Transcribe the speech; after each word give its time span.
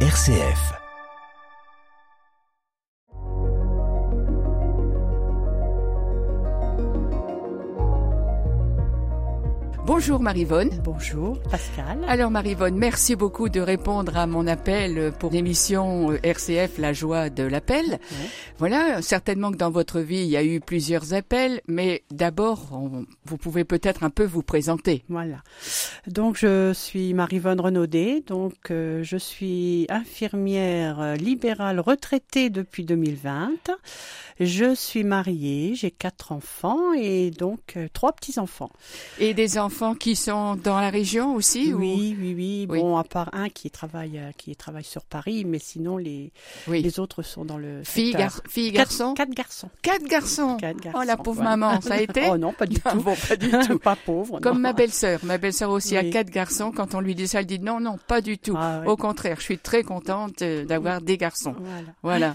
RCF. 0.00 0.85
Bonjour 9.98 10.20
Marivonne. 10.20 10.68
Bonjour 10.84 11.40
Pascal. 11.50 12.04
Alors 12.06 12.30
Marivonne, 12.30 12.76
merci 12.76 13.16
beaucoup 13.16 13.48
de 13.48 13.60
répondre 13.60 14.14
à 14.18 14.26
mon 14.26 14.46
appel 14.46 15.10
pour 15.18 15.30
l'émission 15.30 16.12
euh, 16.12 16.18
RCF 16.22 16.76
La 16.76 16.92
joie 16.92 17.30
de 17.30 17.42
l'appel. 17.44 17.98
Voilà, 18.58 19.00
certainement 19.00 19.50
que 19.50 19.56
dans 19.56 19.70
votre 19.70 20.00
vie 20.00 20.18
il 20.18 20.26
y 20.28 20.36
a 20.36 20.44
eu 20.44 20.60
plusieurs 20.60 21.14
appels, 21.14 21.62
mais 21.66 22.02
d'abord 22.10 22.68
on- 22.72 23.06
vous 23.24 23.38
pouvez 23.38 23.64
peut-être 23.64 24.04
un 24.04 24.10
peu 24.10 24.24
vous 24.26 24.42
présenter. 24.42 25.02
Voilà. 25.08 25.38
Donc 26.06 26.36
je 26.36 26.74
suis 26.74 27.14
Marivonne 27.14 27.58
Renaudet, 27.62 28.22
donc 28.26 28.70
euh, 28.70 29.02
je 29.02 29.16
suis 29.16 29.86
infirmière 29.88 31.14
libérale 31.16 31.80
retraitée 31.80 32.50
depuis 32.50 32.84
2020. 32.84 33.50
Je 34.40 34.74
suis 34.74 35.04
mariée, 35.04 35.72
j'ai 35.74 35.90
quatre 35.90 36.30
enfants 36.32 36.92
et 36.92 37.30
donc 37.30 37.72
euh, 37.78 37.88
trois 37.94 38.12
petits 38.12 38.38
enfants. 38.38 38.70
Et 39.18 39.32
des 39.32 39.56
enfants 39.56 39.85
qui 39.94 40.16
sont 40.16 40.56
dans 40.56 40.80
la 40.80 40.90
région 40.90 41.34
aussi 41.34 41.72
ou- 41.72 41.78
Oui, 41.78 42.16
oui, 42.20 42.34
oui. 42.36 42.66
Bon, 42.66 42.96
à 42.96 43.04
part 43.04 43.30
un 43.32 43.48
qui 43.48 43.70
travaille, 43.70 44.18
euh, 44.18 44.30
qui 44.36 44.54
travaille 44.56 44.84
sur 44.84 45.04
Paris, 45.04 45.44
mais 45.44 45.58
sinon 45.58 45.96
les 45.96 46.32
Oui. 46.68 46.82
les 46.82 46.98
autres 47.00 47.22
sont 47.22 47.44
dans 47.44 47.58
le 47.58 47.82
Filles, 47.84 48.12
gar- 48.14 48.40
filles, 48.48 48.72
Quatre- 48.72 48.88
garçons? 48.90 49.14
Quatre 49.14 49.34
garçons. 49.34 49.70
Quatre 49.82 50.04
garçons. 50.04 50.56
Quatre 50.56 50.80
garçons. 50.80 50.98
Oh 51.00 51.04
la 51.06 51.16
pauvre 51.16 51.42
voilà. 51.42 51.56
maman, 51.56 51.80
ça 51.80 51.94
a 51.94 52.00
été? 52.00 52.22
Oh 52.30 52.36
non, 52.38 52.52
pas 52.52 52.66
du 52.66 52.80
tout. 52.80 53.00
bon, 53.00 53.14
pas 53.28 53.36
du 53.36 53.50
tout. 53.50 53.78
pas 53.82 53.96
pauvre. 53.96 54.40
Comme 54.40 54.54
non. 54.56 54.60
ma 54.62 54.72
belle-sœur. 54.72 55.20
Ma 55.22 55.38
belle-sœur 55.38 55.70
aussi 55.70 55.96
a 55.96 56.04
quatre 56.04 56.30
garçons. 56.30 56.72
Quand 56.74 56.94
on 56.94 57.00
lui 57.00 57.14
dit 57.14 57.28
ça, 57.28 57.40
elle 57.40 57.46
dit 57.46 57.58
non, 57.60 57.80
non, 57.80 57.96
pas 58.06 58.20
du 58.20 58.38
tout. 58.38 58.54
Ah. 58.58 58.82
Au 58.86 58.96
contraire, 58.96 59.36
je 59.38 59.44
suis 59.44 59.58
très 59.58 59.82
contente 59.82 60.42
euh, 60.42 60.64
d'avoir 60.64 61.00
des 61.00 61.16
garçons. 61.16 61.54
Voilà. 61.58 61.82
Voilà. 62.02 62.34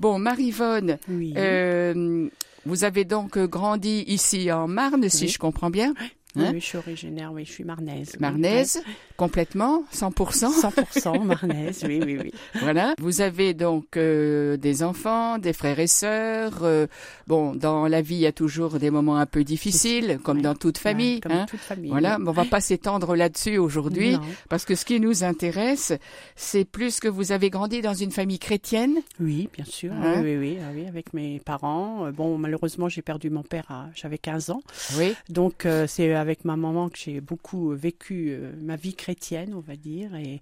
Bon, 0.00 0.18
Marivonne, 0.18 0.98
Oui. 1.08 1.34
euh, 1.36 2.28
vous 2.66 2.84
avez 2.84 3.04
donc 3.04 3.38
grandi 3.38 4.04
ici 4.06 4.50
en 4.52 4.68
Marne, 4.68 5.08
si 5.08 5.28
je 5.28 5.38
comprends 5.38 5.70
bien. 5.70 5.94
Oui, 6.34 6.44
hein 6.44 6.50
oui, 6.54 6.60
je 6.60 6.64
suis 6.66 6.78
originaire, 6.78 7.30
oui, 7.32 7.44
je 7.44 7.52
suis 7.52 7.64
marnaise. 7.64 8.10
oui. 8.14 8.20
Marnaise, 8.20 8.82
complètement, 9.16 9.84
100%. 9.92 10.50
100% 10.50 11.22
marnaise, 11.24 11.84
oui, 11.86 12.00
oui, 12.04 12.18
oui. 12.22 12.32
Voilà. 12.60 12.94
Vous 12.98 13.20
avez 13.20 13.54
donc 13.54 13.96
euh, 13.96 14.56
des 14.56 14.82
enfants, 14.82 15.38
des 15.38 15.52
frères 15.52 15.78
et 15.78 15.86
sœurs. 15.86 16.60
euh, 16.62 16.86
bon, 17.26 17.54
dans 17.54 17.86
la 17.86 18.00
vie, 18.02 18.14
il 18.14 18.20
y 18.20 18.26
a 18.26 18.32
toujours 18.32 18.78
des 18.78 18.90
moments 18.90 19.16
un 19.16 19.26
peu 19.26 19.44
difficiles, 19.44 20.18
comme 20.24 20.38
Ouais. 20.38 20.42
dans 20.42 20.54
toute 20.54 20.78
famille. 20.78 21.16
Ouais, 21.16 21.20
comme 21.20 21.32
hein. 21.32 21.46
toute 21.48 21.60
famille. 21.60 21.90
Voilà, 21.90 22.18
mais 22.18 22.28
on 22.28 22.32
va 22.32 22.44
pas 22.46 22.60
s'étendre 22.60 23.14
là-dessus 23.14 23.58
aujourd'hui, 23.58 24.16
parce 24.48 24.64
que 24.64 24.74
ce 24.74 24.84
qui 24.86 24.98
nous 25.00 25.24
intéresse, 25.24 25.92
c'est 26.34 26.64
plus 26.64 26.98
que 27.00 27.08
vous 27.08 27.32
avez 27.32 27.50
grandi 27.50 27.82
dans 27.82 27.94
une 27.94 28.10
famille 28.10 28.38
chrétienne. 28.38 28.96
Oui, 29.20 29.48
bien 29.54 29.64
sûr. 29.66 29.92
Hein 29.92 30.22
oui, 30.22 30.36
oui, 30.36 30.58
oui, 30.74 30.86
avec 30.88 31.12
mes 31.12 31.40
parents. 31.40 32.06
Euh, 32.06 32.12
Bon, 32.12 32.36
malheureusement, 32.38 32.88
j'ai 32.88 33.02
perdu 33.02 33.30
mon 33.30 33.42
père 33.42 33.88
j'avais 33.94 34.18
15 34.18 34.50
ans. 34.50 34.62
Oui. 34.98 35.14
Donc, 35.28 35.64
euh, 35.66 35.86
c'est 35.86 36.14
avec 36.22 36.46
ma 36.46 36.56
maman 36.56 36.88
que 36.88 36.96
j'ai 36.98 37.20
beaucoup 37.20 37.72
euh, 37.72 37.74
vécu 37.74 38.30
euh, 38.30 38.52
ma 38.62 38.76
vie 38.76 38.94
chrétienne, 38.94 39.52
on 39.54 39.60
va 39.60 39.76
dire. 39.76 40.14
Et, 40.14 40.40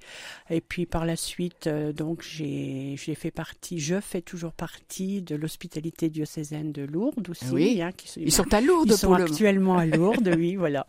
et 0.48 0.60
puis, 0.60 0.86
par 0.86 1.04
la 1.04 1.16
suite, 1.16 1.66
euh, 1.66 1.92
donc, 1.92 2.22
j'ai 2.22 2.96
fait 3.16 3.32
partie, 3.32 3.80
je 3.80 4.00
fais 4.00 4.20
toujours 4.22 4.52
partie 4.52 5.22
de 5.22 5.34
l'hospitalité 5.34 6.08
diocésaine 6.08 6.70
de 6.70 6.82
Lourdes 6.82 7.28
aussi. 7.28 7.44
Oui. 7.52 7.82
hein, 7.82 7.90
qui- 7.96 8.20
Ils 8.20 8.30
sont 8.32 8.54
à 8.54 8.60
Lourdes 8.60 8.90
Ils 8.90 8.96
sont 8.96 9.08
pour 9.08 9.16
le 9.18 9.24
actuellement 9.24 9.76
à 9.78 9.86
Lourdes, 9.96 10.32
oui, 10.36 10.54
voilà. 10.54 10.86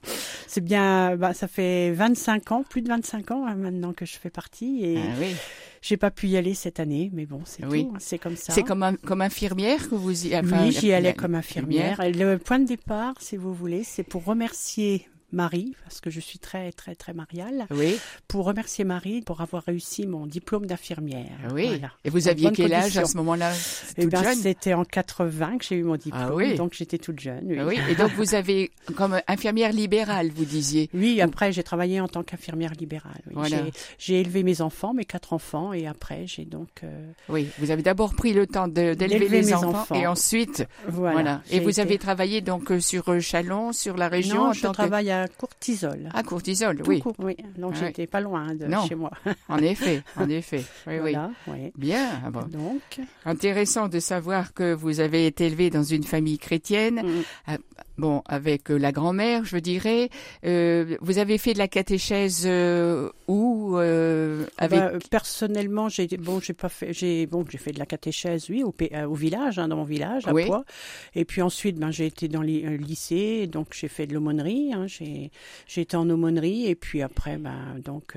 C'est 0.47 0.63
bien, 0.63 1.15
bah, 1.15 1.33
ça 1.33 1.47
fait 1.47 1.91
25 1.91 2.51
ans, 2.51 2.63
plus 2.63 2.81
de 2.81 2.89
25 2.89 3.31
ans 3.31 3.47
hein, 3.47 3.55
maintenant 3.55 3.93
que 3.93 4.05
je 4.05 4.17
fais 4.17 4.29
partie 4.29 4.83
et 4.83 4.97
Ah 4.97 5.15
oui. 5.19 5.33
J'ai 5.81 5.97
pas 5.97 6.11
pu 6.11 6.27
y 6.27 6.37
aller 6.37 6.53
cette 6.53 6.79
année, 6.79 7.09
mais 7.13 7.25
bon, 7.25 7.41
c'est 7.45 7.65
Oui. 7.65 7.85
tout, 7.85 7.95
c'est 7.99 8.19
comme 8.19 8.35
ça. 8.35 8.53
C'est 8.53 8.63
comme, 8.63 8.97
comme 9.05 9.21
infirmière 9.21 9.89
que 9.89 9.95
vous 9.95 10.27
y 10.27 10.37
enfin, 10.37 10.65
oui, 10.65 10.71
j'y 10.71 10.93
allais 10.93 11.13
comme 11.13 11.35
infirmière. 11.35 11.99
Le 11.99 12.37
point 12.37 12.59
de 12.59 12.65
départ, 12.65 13.15
si 13.19 13.35
vous 13.37 13.53
voulez, 13.53 13.83
c'est 13.83 14.03
pour 14.03 14.23
remercier 14.25 15.07
Marie, 15.31 15.75
parce 15.83 15.99
que 16.01 16.09
je 16.09 16.19
suis 16.19 16.39
très, 16.39 16.71
très, 16.71 16.95
très 16.95 17.13
mariale, 17.13 17.65
Oui, 17.71 17.97
pour 18.27 18.45
remercier 18.45 18.83
Marie 18.83 19.21
pour 19.21 19.41
avoir 19.41 19.63
réussi 19.63 20.07
mon 20.07 20.25
diplôme 20.25 20.65
d'infirmière. 20.65 21.27
Oui. 21.53 21.67
Voilà. 21.67 21.91
Et 22.03 22.09
vous 22.09 22.27
En 22.27 22.31
aviez 22.31 22.51
quel 22.51 22.73
âge 22.73 22.97
à 22.97 23.05
ce 23.05 23.15
moment-là? 23.17 23.51
Eh 23.97 24.05
ben, 24.07 24.23
c'était 24.35 24.73
en 24.73 24.83
80 24.85 25.57
que 25.57 25.65
j'ai 25.65 25.75
eu 25.75 25.83
mon 25.83 25.95
diplôme, 25.95 26.21
Ah 26.29 26.33
oui. 26.35 26.55
donc 26.55 26.73
j'étais 26.73 26.97
toute 26.97 27.19
jeune. 27.19 27.43
Oui. 27.45 27.57
Ah 27.59 27.65
Oui. 27.65 27.79
Et 27.89 27.95
donc 27.95 28.11
vous 28.13 28.35
avez 28.35 28.71
comme 28.95 29.19
infirmière 29.27 29.71
libérale, 29.71 30.29
vous 30.35 30.45
disiez. 30.45 30.89
Oui, 30.93 31.21
après 31.21 31.51
j'ai 31.51 31.63
travaillé 31.63 31.99
en 32.01 32.07
tant 32.07 32.23
qu'infirmière 32.23 32.73
libérale. 32.73 33.21
Voilà. 33.31 33.57
J'ai- 33.97 34.21
élevé 34.21 34.43
mes 34.43 34.61
enfants, 34.61 34.93
mes 34.93 35.05
quatre 35.05 35.33
enfants, 35.33 35.73
et 35.73 35.87
après 35.87 36.27
j'ai 36.27 36.45
donc 36.45 36.69
euh, 36.83 37.11
Oui. 37.29 37.47
Vous 37.59 37.71
avez 37.71 37.81
d'abord 37.81 38.13
pris 38.13 38.33
le 38.33 38.45
temps 38.45 38.67
d'élever 38.67 39.19
les 39.29 39.41
mes 39.43 39.53
enfants, 39.53 39.69
enfants. 39.69 39.95
et 39.95 40.05
ensuite 40.05 40.67
voilà. 40.87 41.13
voilà. 41.13 41.41
Et 41.49 41.59
vous 41.59 41.69
été- 41.69 41.81
avez 41.81 41.97
travaillé 41.97 42.41
donc 42.41 42.71
euh, 42.71 42.79
sur 42.79 43.09
euh, 43.09 43.19
Chalon, 43.19 43.71
sur 43.73 43.97
la 43.97 44.09
région 44.09 44.35
non, 44.35 44.49
en 44.49 44.53
je 44.53 44.61
tant 44.61 44.69
que 44.71 44.75
travaille 44.75 45.09
à 45.21 45.27
Courtisol. 45.27 46.09
à 46.13 46.23
Courtisol. 46.23 46.77
Tout 46.81 46.89
Oui. 46.89 46.99
court, 46.99 47.15
oui. 47.19 47.35
Donc 47.57 47.73
Ah 47.75 47.85
j'étais 47.85 48.07
pas 48.07 48.21
loin 48.21 48.53
de 48.55 48.65
Non. 48.65 48.85
chez 48.87 48.95
moi. 48.95 49.11
En 49.49 49.57
effet, 49.59 50.03
en 50.17 50.29
effet. 50.29 50.63
Oui, 50.87 50.93
oui. 50.93 50.99
voilà, 51.13 51.31
oui. 51.47 51.71
Bien. 51.77 52.21
Ah 52.25 52.29
bon. 52.31 52.41
Donc, 52.43 52.99
Intéressant 53.25 53.87
de 53.87 53.99
savoir 53.99 54.53
que 54.53 54.73
vous 54.73 54.99
avez 54.99 55.25
été 55.27 55.45
élevé 55.47 55.69
dans 55.69 55.83
une 55.83 56.03
famille 56.03 56.37
chrétienne. 56.37 57.01
mm, 57.47 57.55
Bon, 58.01 58.23
avec 58.25 58.71
euh, 58.71 58.77
la 58.77 58.91
grand-mère, 58.91 59.45
je 59.45 59.57
dirais. 59.57 60.09
Euh, 60.43 60.97
vous 61.01 61.19
avez 61.19 61.37
fait 61.37 61.53
de 61.53 61.59
la 61.59 61.67
catéchèse 61.67 62.45
euh, 62.47 63.11
où 63.27 63.77
euh, 63.77 64.47
avec 64.57 64.79
bah, 64.79 64.93
personnellement, 65.11 65.87
j'ai 65.87 66.07
bon, 66.07 66.39
j'ai 66.39 66.53
pas 66.53 66.67
fait, 66.67 66.93
j'ai 66.93 67.27
bon, 67.27 67.45
j'ai 67.47 67.59
fait 67.59 67.71
de 67.71 67.77
la 67.77 67.85
catéchèse, 67.85 68.49
oui, 68.49 68.63
au, 68.63 68.73
euh, 68.91 69.05
au 69.05 69.13
village, 69.13 69.59
hein, 69.59 69.67
dans 69.67 69.75
mon 69.75 69.83
village, 69.83 70.25
à 70.25 70.33
Oui. 70.33 70.47
Poix. 70.47 70.65
Et 71.13 71.25
puis 71.25 71.43
ensuite, 71.43 71.77
ben, 71.77 71.91
j'ai 71.91 72.07
été 72.07 72.27
dans 72.27 72.41
les 72.41 72.65
euh, 72.65 72.75
lycées, 72.75 73.45
donc 73.45 73.67
j'ai 73.71 73.87
fait 73.87 74.07
de 74.07 74.15
l'aumônerie. 74.15 74.73
Hein, 74.73 74.87
j'ai, 74.87 75.29
été 75.77 75.95
en 75.95 76.09
aumônerie, 76.09 76.65
et 76.65 76.75
puis 76.75 77.03
après, 77.03 77.37
ben, 77.37 77.77
donc, 77.85 78.15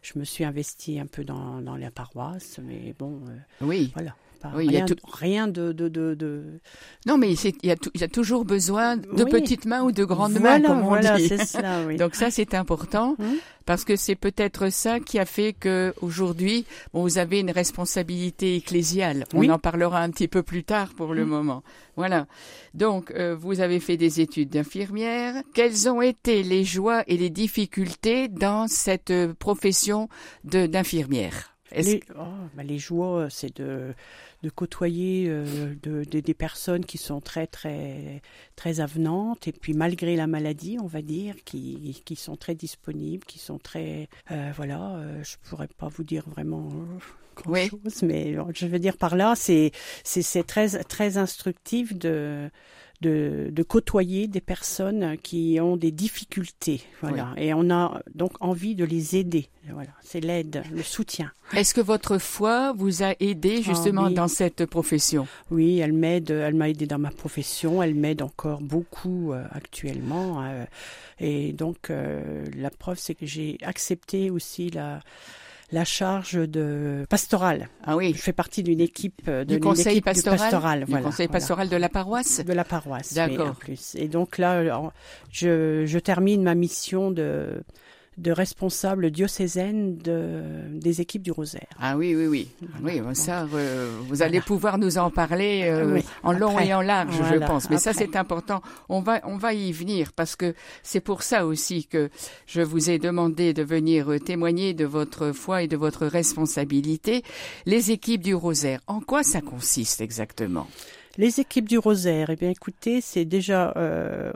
je 0.00 0.18
me 0.18 0.24
suis 0.24 0.44
investie 0.44 0.98
un 0.98 1.06
peu 1.06 1.24
dans, 1.24 1.60
dans 1.60 1.76
la 1.76 1.90
paroisse, 1.90 2.58
mais 2.62 2.94
bon, 2.98 3.20
oui. 3.60 3.90
voilà. 3.92 4.14
Pas, 4.40 4.52
Oui, 4.56 4.64
il 4.66 4.72
y 4.72 4.76
a 4.76 4.78
rien, 4.78 4.86
tout- 4.86 4.96
rien 5.12 5.48
de, 5.48 5.72
de, 5.72 5.88
de, 5.88 6.14
de... 6.14 6.60
Non, 7.06 7.18
mais 7.18 7.30
il 7.34 7.54
y, 7.62 7.70
a 7.70 7.76
tou- 7.76 7.90
il 7.94 8.00
y 8.00 8.04
a 8.04 8.08
toujours 8.08 8.46
besoin 8.46 8.96
de 8.96 9.24
Oui. 9.24 9.30
petites 9.30 9.66
mains 9.66 9.82
ou 9.82 9.92
de 9.92 10.02
grandes 10.02 10.32
voilà, 10.32 10.58
mains, 10.58 10.66
comme 10.66 10.78
on 10.82 10.88
voilà, 10.88 11.16
dit. 11.18 11.30
oui. 11.86 11.96
Donc 11.98 12.14
ça, 12.14 12.30
c'est 12.30 12.54
important 12.54 13.16
Hum. 13.18 13.34
parce 13.66 13.84
que 13.84 13.96
c'est 13.96 14.14
peut-être 14.14 14.72
ça 14.72 14.98
qui 14.98 15.18
a 15.18 15.26
fait 15.26 15.52
que 15.52 15.92
aujourd'hui, 16.00 16.64
bon, 16.94 17.02
vous 17.02 17.18
avez 17.18 17.40
une 17.40 17.50
responsabilité 17.50 18.56
ecclésiale. 18.56 19.26
On 19.34 19.46
en 19.50 19.58
parlera 19.58 20.00
un 20.00 20.10
petit 20.10 20.28
peu 20.28 20.42
plus 20.42 20.64
tard 20.64 20.94
pour 20.96 21.12
le 21.12 21.22
Hum. 21.22 21.28
moment. 21.28 21.62
Voilà. 21.96 22.26
Donc, 22.72 23.10
euh, 23.10 23.36
vous 23.38 23.60
avez 23.60 23.78
fait 23.78 23.98
des 23.98 24.22
études 24.22 24.48
d'infirmière. 24.48 25.34
Quelles 25.52 25.88
ont 25.90 26.00
été 26.00 26.42
les 26.42 26.64
joies 26.64 27.04
et 27.08 27.18
les 27.18 27.28
difficultés 27.28 28.28
dans 28.28 28.68
cette 28.68 29.10
euh, 29.10 29.34
profession 29.38 30.08
de 30.44 30.64
d'infirmière? 30.66 31.56
Les, 31.76 32.02
oh, 32.18 32.22
bah, 32.54 32.62
les 32.64 32.78
joies, 32.78 33.28
c'est 33.30 33.56
de, 33.58 33.94
de 34.42 34.50
côtoyer 34.50 35.26
euh, 35.28 35.74
de, 35.82 36.04
de- 36.04 36.20
des 36.20 36.34
personnes 36.34 36.84
qui 36.84 36.98
sont 36.98 37.20
très, 37.20 37.46
très, 37.46 38.22
très 38.56 38.80
avenantes 38.80 39.46
et 39.48 39.52
puis 39.52 39.72
malgré 39.74 40.16
la 40.16 40.26
maladie, 40.26 40.78
on 40.82 40.86
va 40.86 41.02
dire, 41.02 41.36
qui, 41.44 42.02
qui 42.04 42.16
sont 42.16 42.36
très 42.36 42.54
disponibles, 42.54 43.24
qui 43.24 43.38
sont 43.38 43.58
très. 43.58 44.08
euh, 44.32 44.52
voilà, 44.56 44.96
euh, 44.96 45.22
je 45.22 45.36
pourrais 45.48 45.68
pas 45.68 45.88
vous 45.88 46.04
dire 46.04 46.28
vraiment. 46.28 46.68
grand 47.36 47.54
Oui. 47.54 47.70
chose, 47.70 48.02
mais 48.02 48.36
euh, 48.36 48.44
je 48.54 48.66
veux 48.66 48.78
dire 48.78 48.96
par 48.96 49.16
là, 49.16 49.34
c'est 49.36 49.70
c'est 50.04 50.22
c'est 50.22 50.44
très 50.44 50.68
très 50.84 51.16
instructif 51.16 51.94
de 51.96 52.50
de, 53.00 53.48
de 53.50 53.62
côtoyer 53.62 54.28
des 54.28 54.40
personnes 54.40 55.16
qui 55.22 55.58
ont 55.60 55.76
des 55.76 55.90
difficultés, 55.90 56.82
voilà, 57.00 57.32
et 57.36 57.54
on 57.54 57.70
a 57.70 58.02
donc 58.14 58.32
envie 58.40 58.74
de 58.74 58.84
les 58.84 59.16
aider, 59.16 59.48
voilà, 59.72 59.90
c'est 60.02 60.20
l'aide, 60.20 60.62
le 60.72 60.82
soutien. 60.82 61.32
Est-ce 61.56 61.72
que 61.74 61.80
votre 61.80 62.18
foi 62.18 62.72
vous 62.76 63.02
a 63.02 63.14
aidé 63.20 63.62
justement 63.62 64.04
Ah 64.04 64.08
oui. 64.08 64.14
dans 64.14 64.28
cette 64.28 64.66
profession? 64.66 65.26
Oui, 65.50 65.78
elle 65.78 65.92
m'aide, 65.94 66.30
elle 66.30 66.54
m'a 66.54 66.68
aidé 66.68 66.86
dans 66.86 66.98
ma 66.98 67.10
profession, 67.10 67.82
elle 67.82 67.94
m'aide 67.94 68.22
encore 68.22 68.60
beaucoup 68.60 69.32
euh, 69.32 69.44
actuellement. 69.50 70.42
euh, 70.44 70.64
et 71.18 71.52
donc, 71.52 71.90
euh, 71.90 72.44
la 72.56 72.70
preuve, 72.70 72.98
c'est 72.98 73.14
que 73.14 73.26
j'ai 73.26 73.58
accepté 73.62 74.30
aussi 74.30 74.70
la, 74.70 75.00
la 75.72 75.84
charge 75.84 76.34
de 76.34 77.06
pastorale. 77.08 77.68
Ah 77.84 77.96
oui, 77.96 78.12
Je 78.14 78.20
fais 78.20 78.32
partie 78.32 78.62
d'une 78.62 78.80
équipe 78.80 79.22
euh, 79.28 79.44
de 79.44 79.54
du 79.54 79.60
conseil 79.60 79.98
équipe 79.98 80.04
pastoral, 80.04 80.84
du 80.84 80.90
voilà, 80.90 81.04
conseil 81.04 81.26
voilà. 81.26 81.38
pastoral 81.38 81.68
de 81.68 81.76
la 81.76 81.88
paroisse. 81.88 82.44
de 82.44 82.52
la 82.52 82.64
paroisse. 82.64 83.14
D'accord. 83.14 83.48
oui, 83.48 83.54
plus. 83.58 83.94
Et 83.94 84.08
donc 84.08 84.38
là, 84.38 84.54
euh, 84.54 84.88
je, 85.30 85.84
je 85.86 85.98
termine 85.98 86.42
ma 86.42 86.54
mission 86.54 87.10
de 87.10 87.62
de 88.18 88.32
responsable 88.32 89.10
diocésaine 89.10 89.96
de, 89.96 90.42
des 90.72 91.00
équipes 91.00 91.22
du 91.22 91.30
Rosaire. 91.30 91.68
Ah 91.78 91.96
oui, 91.96 92.14
oui, 92.14 92.26
oui. 92.26 92.48
oui 92.82 93.00
ça, 93.14 93.46
euh, 93.54 93.98
vous 94.08 94.22
allez 94.22 94.40
pouvoir 94.40 94.78
nous 94.78 94.98
en 94.98 95.10
parler 95.10 95.62
euh, 95.64 96.00
en 96.22 96.32
long 96.32 96.58
et 96.58 96.74
en 96.74 96.82
large, 96.82 97.14
je 97.30 97.36
pense. 97.38 97.70
Mais 97.70 97.78
ça, 97.78 97.92
c'est 97.92 98.16
important. 98.16 98.62
On 98.88 99.00
va, 99.00 99.20
on 99.24 99.36
va 99.36 99.54
y 99.54 99.72
venir 99.72 100.12
parce 100.12 100.36
que 100.36 100.54
c'est 100.82 101.00
pour 101.00 101.22
ça 101.22 101.46
aussi 101.46 101.86
que 101.86 102.10
je 102.46 102.60
vous 102.60 102.90
ai 102.90 102.98
demandé 102.98 103.54
de 103.54 103.62
venir 103.62 104.08
témoigner 104.24 104.74
de 104.74 104.84
votre 104.84 105.32
foi 105.32 105.62
et 105.62 105.68
de 105.68 105.76
votre 105.76 106.06
responsabilité. 106.06 107.22
Les 107.64 107.90
équipes 107.90 108.22
du 108.22 108.34
Rosaire, 108.34 108.80
en 108.86 109.00
quoi 109.00 109.22
ça 109.22 109.40
consiste 109.40 110.00
exactement? 110.00 110.66
Les 111.16 111.40
équipes 111.40 111.68
du 111.68 111.78
rosaire, 111.78 112.30
eh 112.30 112.36
bien 112.36 112.50
écoutez, 112.50 113.00
c'est 113.00 113.24
déjà 113.24 113.72
euh, 113.76 114.32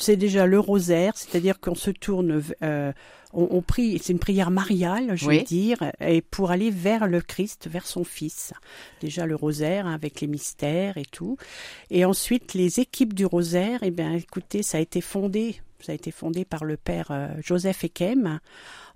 c'est 0.00 0.16
déjà 0.16 0.46
le 0.46 0.58
rosaire, 0.58 1.12
c'est-à-dire 1.16 1.60
qu'on 1.60 1.74
se 1.74 1.90
tourne, 1.90 2.42
euh, 2.62 2.92
on, 3.32 3.62
prie, 3.62 4.00
c'est 4.02 4.12
une 4.12 4.18
prière 4.18 4.50
mariale, 4.50 5.14
je 5.14 5.26
veux 5.26 5.42
dire, 5.42 5.78
et 6.00 6.20
pour 6.20 6.50
aller 6.50 6.70
vers 6.70 7.06
le 7.06 7.20
Christ, 7.20 7.68
vers 7.70 7.86
son 7.86 8.02
Fils. 8.02 8.52
Déjà 9.00 9.26
le 9.26 9.36
rosaire 9.36 9.86
hein, 9.86 9.94
avec 9.94 10.20
les 10.20 10.26
mystères 10.26 10.96
et 10.96 11.04
tout, 11.04 11.36
et 11.90 12.04
ensuite 12.04 12.54
les 12.54 12.80
équipes 12.80 13.14
du 13.14 13.26
rosaire, 13.26 13.80
eh 13.82 13.90
bien 13.90 14.14
écoutez, 14.14 14.62
ça 14.62 14.78
a 14.78 14.80
été 14.80 15.00
fondé, 15.00 15.60
ça 15.82 15.92
a 15.92 15.94
été 15.94 16.10
fondé 16.10 16.44
par 16.44 16.64
le 16.64 16.76
père 16.76 17.08
euh, 17.10 17.28
Joseph 17.42 17.84
Ekem 17.84 18.40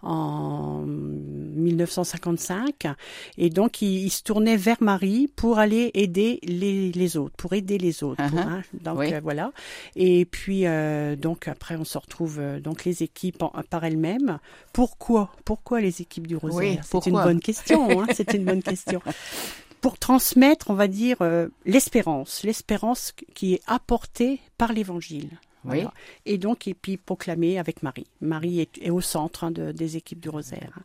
en 0.04 0.84
1955. 0.86 2.86
Et 3.38 3.50
donc, 3.50 3.82
il, 3.82 4.10
se 4.10 4.22
tournait 4.22 4.56
vers 4.56 4.76
Marie 4.80 5.28
pour 5.34 5.58
aller 5.58 5.90
aider 5.94 6.38
les, 6.42 6.92
les 6.92 7.16
autres, 7.16 7.34
pour 7.36 7.54
aider 7.54 7.78
les 7.78 8.04
autres. 8.04 8.22
Uh-huh. 8.22 8.38
Hein. 8.38 8.62
Donc, 8.74 9.00
euh, 9.00 9.20
voilà. 9.22 9.52
Et 9.96 10.26
puis, 10.26 10.66
euh, 10.66 11.16
donc, 11.16 11.48
après, 11.48 11.76
on 11.76 11.84
se 11.84 11.98
retrouve, 11.98 12.38
euh, 12.38 12.60
donc, 12.60 12.84
les 12.84 13.02
équipes 13.02 13.42
par 13.70 13.84
elles-mêmes. 13.84 14.38
Pourquoi? 14.72 15.30
Pourquoi 15.44 15.80
les 15.80 16.02
équipes 16.02 16.26
du 16.26 16.36
Rosaire? 16.36 16.84
C'est 16.84 17.06
une 17.06 17.14
bonne 17.14 17.40
question. 17.40 18.02
Hein 18.02 18.06
C'est 18.14 18.34
une 18.34 18.44
bonne 18.44 18.62
question. 18.62 19.00
pour 19.80 19.98
transmettre, 19.98 20.70
on 20.70 20.74
va 20.74 20.88
dire, 20.88 21.16
l'espérance, 21.64 22.42
l'espérance 22.42 23.12
qui 23.34 23.54
est 23.54 23.62
apportée 23.66 24.40
par 24.58 24.72
l'Évangile. 24.72 25.30
Oui. 25.64 25.84
Et 26.26 26.38
donc, 26.38 26.68
et 26.68 26.74
puis 26.74 26.96
proclamé 26.96 27.58
avec 27.58 27.82
Marie. 27.82 28.06
Marie 28.20 28.60
est, 28.60 28.90
au 28.90 29.00
centre 29.00 29.44
hein, 29.44 29.50
de, 29.50 29.72
des 29.72 29.96
équipes 29.96 30.20
du 30.20 30.28
Rosaire. 30.28 30.78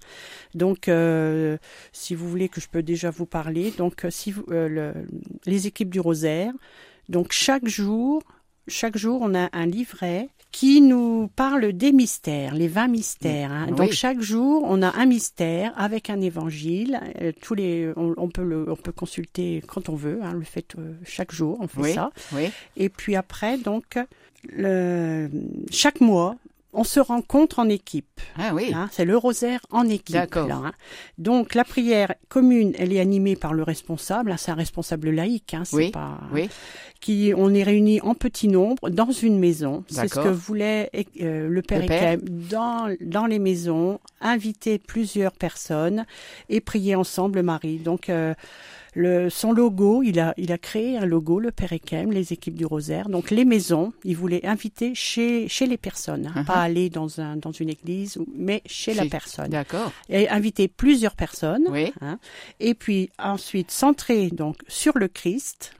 Donc, 0.53 0.87
euh, 0.87 1.57
si 1.91 2.15
vous 2.15 2.29
voulez 2.29 2.49
que 2.49 2.61
je 2.61 2.69
peux 2.69 2.83
déjà 2.83 3.09
vous 3.09 3.25
parler, 3.25 3.71
donc 3.71 4.05
euh, 4.05 4.09
si 4.09 4.31
vous, 4.31 4.45
euh, 4.51 4.67
le, 4.67 4.93
les 5.45 5.67
équipes 5.67 5.89
du 5.89 5.99
Rosaire, 5.99 6.53
donc 7.07 7.31
chaque 7.31 7.67
jour, 7.67 8.21
chaque 8.67 8.97
jour, 8.97 9.19
on 9.21 9.35
a 9.35 9.49
un 9.53 9.65
livret 9.65 10.29
qui 10.51 10.81
nous 10.81 11.29
parle 11.35 11.73
des 11.73 11.91
mystères, 11.91 12.55
les 12.55 12.67
20 12.67 12.87
mystères. 12.87 13.51
Hein. 13.51 13.67
Donc 13.67 13.91
chaque 13.91 14.19
jour, 14.19 14.63
on 14.65 14.81
a 14.81 14.95
un 14.95 15.05
mystère 15.05 15.73
avec 15.77 16.09
un 16.09 16.21
évangile. 16.21 16.99
tous 17.41 17.53
les, 17.53 17.91
on, 17.95 18.29
peut 18.29 18.43
le, 18.43 18.69
on 18.69 18.75
peut 18.75 18.91
consulter 18.91 19.61
quand 19.67 19.89
on 19.89 19.95
veut. 19.95 20.19
Hein, 20.23 20.33
le 20.33 20.43
fait 20.43 20.75
chaque 21.05 21.31
jour, 21.31 21.57
on 21.61 21.67
fait 21.67 21.93
ça. 21.93 22.11
Et 22.77 22.89
puis 22.89 23.15
après, 23.15 23.59
donc 23.59 23.99
le, 24.47 25.29
chaque 25.71 26.01
mois, 26.01 26.35
on 26.71 26.83
se 26.83 26.99
rencontre 26.99 27.59
en 27.59 27.67
équipe. 27.67 28.21
Ah 28.37 28.51
oui. 28.53 28.71
Hein, 28.73 28.89
c'est 28.91 29.05
le 29.05 29.17
rosaire 29.17 29.59
en 29.71 29.87
équipe. 29.87 30.15
D'accord. 30.15 30.51
Hein. 30.51 30.71
Donc 31.17 31.55
la 31.55 31.63
prière 31.63 32.13
commune, 32.27 32.73
elle 32.77 32.93
est 32.93 32.99
animée 32.99 33.35
par 33.35 33.53
le 33.53 33.63
responsable. 33.63 34.31
Hein, 34.31 34.37
c'est 34.37 34.51
un 34.51 34.55
responsable 34.55 35.09
laïque. 35.09 35.55
Hein, 35.55 35.63
c'est 35.65 35.89
pas. 35.89 36.19
Oui. 36.31 36.47
Qui 37.01 37.33
on 37.35 37.53
est 37.53 37.63
réunis 37.63 38.01
en 38.01 38.13
petit 38.13 38.47
nombre 38.47 38.89
dans 38.89 39.11
une 39.11 39.39
maison. 39.39 39.83
C'est 39.87 40.07
ce 40.07 40.19
que 40.19 40.27
voulait 40.27 40.91
euh, 41.21 41.47
le 41.47 41.61
père, 41.61 41.81
le 41.81 42.17
dans 42.17 42.95
dans 43.01 43.25
les 43.25 43.39
maisons, 43.39 43.99
inviter 44.21 44.77
plusieurs 44.77 45.31
personnes 45.31 46.05
et 46.49 46.61
prier 46.61 46.95
ensemble 46.95 47.41
Marie. 47.41 47.77
Donc 47.77 48.09
euh, 48.09 48.35
le, 48.95 49.29
son 49.29 49.51
logo, 49.51 50.03
il 50.03 50.19
a, 50.19 50.33
il 50.37 50.51
a 50.51 50.57
créé 50.57 50.97
un 50.97 51.05
logo, 51.05 51.39
le 51.39 51.51
Père 51.51 51.73
Ekem, 51.73 52.11
les 52.11 52.33
équipes 52.33 52.55
du 52.55 52.65
Rosaire. 52.65 53.09
Donc 53.09 53.31
les 53.31 53.45
maisons, 53.45 53.93
il 54.03 54.17
voulait 54.17 54.45
inviter 54.45 54.95
chez, 54.95 55.47
chez 55.47 55.65
les 55.65 55.77
personnes, 55.77 56.27
hein, 56.27 56.41
uh-huh. 56.41 56.45
pas 56.45 56.61
aller 56.61 56.89
dans, 56.89 57.19
un, 57.19 57.35
dans 57.35 57.51
une 57.51 57.69
église, 57.69 58.17
mais 58.35 58.61
chez, 58.65 58.93
la 58.93 59.05
personne. 59.05 59.49
D'accord. 59.49 59.91
Et 60.09 60.29
inviter 60.29 60.67
plusieurs 60.67 61.15
personnes. 61.15 61.65
Oui. 61.69 61.93
Hein, 62.01 62.19
et 62.59 62.73
puis 62.73 63.09
ensuite 63.19 63.71
centrer 63.71 64.29
donc 64.29 64.57
sur 64.67 64.97
le 64.97 65.07
Christ 65.07 65.73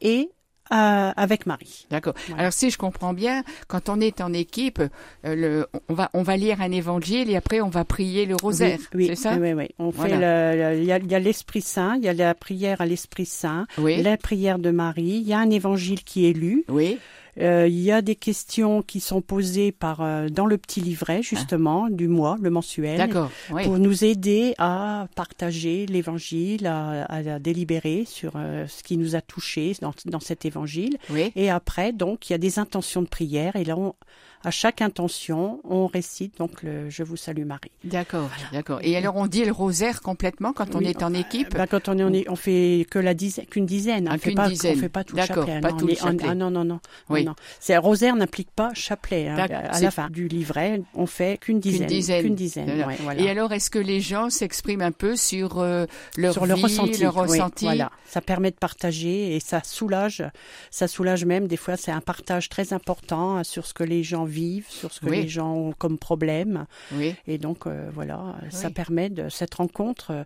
et 0.00 0.30
euh, 0.72 1.12
avec 1.16 1.46
Marie. 1.46 1.86
D'accord. 1.90 2.14
Alors 2.38 2.52
si 2.52 2.70
je 2.70 2.78
comprends 2.78 3.12
bien, 3.12 3.42
quand 3.68 3.88
on 3.88 4.00
est 4.00 4.20
en 4.20 4.32
équipe, 4.32 4.80
euh, 4.80 5.34
le, 5.34 5.66
on 5.88 5.94
va 5.94 6.10
on 6.14 6.22
va 6.22 6.36
lire 6.36 6.60
un 6.60 6.72
évangile 6.72 7.30
et 7.30 7.36
après 7.36 7.60
on 7.60 7.68
va 7.68 7.84
prier 7.84 8.26
le 8.26 8.36
rosaire. 8.36 8.78
Oui, 8.94 9.06
c'est 9.08 9.16
ça? 9.16 9.36
Oui, 9.36 9.52
oui. 9.52 9.68
On 9.78 9.92
fait 9.92 10.10
il 10.10 10.84
y 10.84 10.92
a, 10.92 11.18
l'Esprit 11.18 11.60
Saint, 11.60 11.96
il 11.96 12.04
y 12.04 12.08
a 12.08 12.12
la 12.12 12.34
prière 12.34 12.80
à 12.80 12.86
l'Esprit 12.86 13.26
Saint, 13.26 13.66
oui. 13.78 14.02
la 14.02 14.16
prière 14.16 14.58
de 14.58 14.70
Marie, 14.70 15.20
il 15.22 15.28
y 15.28 15.32
a 15.32 15.38
un 15.38 15.50
évangile 15.50 16.02
qui 16.02 16.28
est 16.28 16.32
lu. 16.32 16.64
Oui. 16.68 16.98
Euh, 17.40 17.66
il 17.68 17.80
y 17.80 17.90
a 17.90 18.02
des 18.02 18.14
questions 18.14 18.82
qui 18.82 19.00
sont 19.00 19.20
posées 19.20 19.72
par 19.72 20.00
euh, 20.00 20.28
dans 20.28 20.46
le 20.46 20.58
petit 20.58 20.80
livret 20.80 21.22
justement 21.22 21.88
du 21.88 22.08
mois, 22.08 22.36
le 22.40 22.50
mensuel, 22.50 23.10
pour 23.48 23.78
nous 23.78 24.04
aider 24.04 24.54
à 24.58 25.08
partager 25.14 25.86
l'Évangile, 25.86 26.66
à, 26.66 27.04
à, 27.04 27.38
délibérer 27.38 28.04
sur 28.06 28.32
euh, 28.36 28.66
ce 28.68 28.82
qui 28.82 28.96
nous 28.96 29.16
a 29.16 29.20
touchés 29.20 29.76
dans, 29.80 29.92
dans 30.06 30.20
cet 30.20 30.44
Évangile. 30.44 30.98
Et 31.36 31.48
après, 31.50 31.92
donc, 31.92 32.28
il 32.28 32.32
y 32.32 32.34
a 32.34 32.38
des 32.38 32.58
intentions 32.58 33.02
de 33.02 33.08
prière 33.08 33.56
et 33.56 33.64
là, 33.64 33.76
on, 33.78 33.94
à 34.44 34.50
chaque 34.50 34.82
intention, 34.82 35.60
on 35.64 35.86
récite 35.86 36.38
donc 36.38 36.62
le 36.62 36.90
Je 36.90 37.02
vous 37.02 37.16
salue 37.16 37.44
Marie. 37.44 37.70
D'accord, 37.82 38.30
d'accord. 38.52 38.80
Et 38.82 38.96
alors 38.96 39.16
on 39.16 39.26
dit 39.26 39.44
le 39.44 39.52
rosaire 39.52 40.00
complètement 40.02 40.52
quand 40.52 40.74
on 40.74 40.80
est 40.80 41.02
en 41.02 41.14
équipe 41.14 41.54
bah, 41.54 41.66
Quand 41.66 41.88
on 41.88 41.98
est, 42.12 42.28
on, 42.28 42.36
fait 42.36 42.86
que 42.90 42.98
la 42.98 43.14
dizaine, 43.14 43.46
qu'une 43.46 43.66
dizaine. 43.66 44.08
Ah, 44.08 44.14
on 44.14 44.18
fait 44.18 44.32
pas, 44.32 44.48
dizaine. 44.48 44.76
On 44.76 44.80
fait 44.80 44.88
pas 44.88 45.04
tout 45.04 45.16
le 45.16 45.22
chapelet. 45.22 45.60
Pas 45.60 45.72
tout 45.72 45.86
le 45.86 45.94
chapelet. 45.94 46.26
ah 46.28 46.34
non, 46.34 46.50
non, 46.50 46.64
non. 46.64 46.80
Oui. 47.08 47.24
non. 47.24 47.34
C'est 47.60 47.76
rosaire 47.76 48.16
n'implique 48.16 48.50
pas 48.50 48.72
chapelet. 48.74 49.28
Hein. 49.28 49.36
À 49.38 49.80
la 49.80 49.90
fin 49.90 50.10
du 50.10 50.28
livret, 50.28 50.82
on 50.94 51.06
fait 51.06 51.38
qu'une 51.38 51.60
dizaine. 51.60 51.88
Qu'une 52.22 52.34
dizaine. 52.34 52.68
Ouais, 52.86 52.96
voilà. 53.00 53.20
Et 53.22 53.30
alors, 53.30 53.52
est-ce 53.52 53.70
que 53.70 53.78
les 53.78 54.00
gens 54.00 54.30
s'expriment 54.30 54.82
un 54.82 54.92
peu 54.92 55.16
sur 55.16 55.58
euh, 55.58 55.86
leur 56.16 56.34
sur 56.34 56.44
vie, 56.44 56.52
ressenti, 56.52 57.00
leur 57.00 57.14
ressenti 57.14 57.64
Voilà. 57.64 57.90
Ça 58.06 58.20
permet 58.20 58.50
de 58.50 58.56
partager 58.56 59.34
et 59.34 59.40
ça 59.40 59.62
soulage. 59.64 60.22
Ça 60.70 60.88
soulage 60.88 61.24
même. 61.24 61.46
Des 61.46 61.56
fois, 61.56 61.76
c'est 61.76 61.90
un 61.92 62.00
partage 62.00 62.48
très 62.48 62.72
important 62.72 63.36
hein, 63.36 63.44
sur 63.44 63.66
ce 63.66 63.74
que 63.74 63.84
les 63.84 64.02
gens 64.02 64.24
vivent, 64.24 64.33
sur 64.68 64.92
ce 64.92 65.00
que 65.00 65.06
les 65.06 65.28
gens 65.28 65.54
ont 65.54 65.72
comme 65.72 65.98
problème. 65.98 66.66
Oui. 66.92 67.14
Et 67.26 67.38
donc 67.38 67.66
euh, 67.66 67.90
voilà, 67.92 68.36
ça 68.50 68.70
permet 68.70 69.10
de 69.10 69.28
cette 69.28 69.54
rencontre. 69.54 70.10
Euh, 70.10 70.24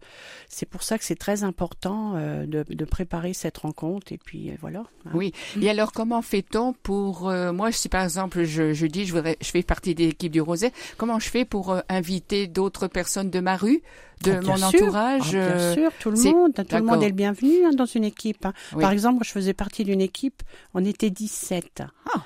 c'est 0.48 0.66
pour 0.66 0.82
ça 0.82 0.98
que 0.98 1.04
c'est 1.04 1.16
très 1.16 1.44
important 1.44 2.14
euh, 2.16 2.46
de, 2.46 2.64
de, 2.68 2.84
préparer 2.84 3.32
cette 3.34 3.58
rencontre. 3.58 4.12
Et 4.12 4.18
puis 4.18 4.52
voilà. 4.60 4.84
Hein. 5.06 5.10
Oui. 5.14 5.32
Et 5.60 5.68
alors 5.70 5.92
comment 5.92 6.22
fait-on 6.22 6.72
pour 6.72 7.30
moi, 7.52 7.72
si 7.72 7.88
par 7.88 8.04
exemple 8.04 8.44
je, 8.44 8.72
je 8.72 8.86
dis 8.86 9.04
je, 9.04 9.14
voudrais, 9.14 9.36
je 9.40 9.50
fais 9.50 9.62
partie 9.62 9.94
de 9.94 10.04
l'équipe 10.04 10.32
du 10.32 10.40
Roset, 10.40 10.72
comment 10.96 11.18
je 11.18 11.28
fais 11.28 11.44
pour 11.44 11.76
inviter 11.88 12.46
d'autres 12.46 12.86
personnes 12.86 13.30
de 13.30 13.40
ma 13.40 13.56
rue? 13.56 13.82
de 14.22 14.32
ah, 14.32 14.40
mon 14.40 14.62
entourage. 14.62 15.34
Ah, 15.34 15.54
bien 15.54 15.74
sûr, 15.74 15.90
tout 16.00 16.10
le 16.10 16.20
monde, 16.20 16.54
tout 16.54 16.76
le 16.76 16.82
monde 16.82 17.02
est 17.02 17.08
le 17.08 17.14
bienvenu 17.14 17.64
hein, 17.64 17.70
dans 17.76 17.86
une 17.86 18.04
équipe. 18.04 18.44
Hein. 18.46 18.52
Par 18.78 18.90
exemple, 18.90 19.24
je 19.24 19.30
faisais 19.30 19.54
partie 19.54 19.84
d'une 19.84 20.00
équipe, 20.00 20.42
on 20.74 20.84
était 20.84 21.10
17. 21.10 21.82
Ah. 22.14 22.24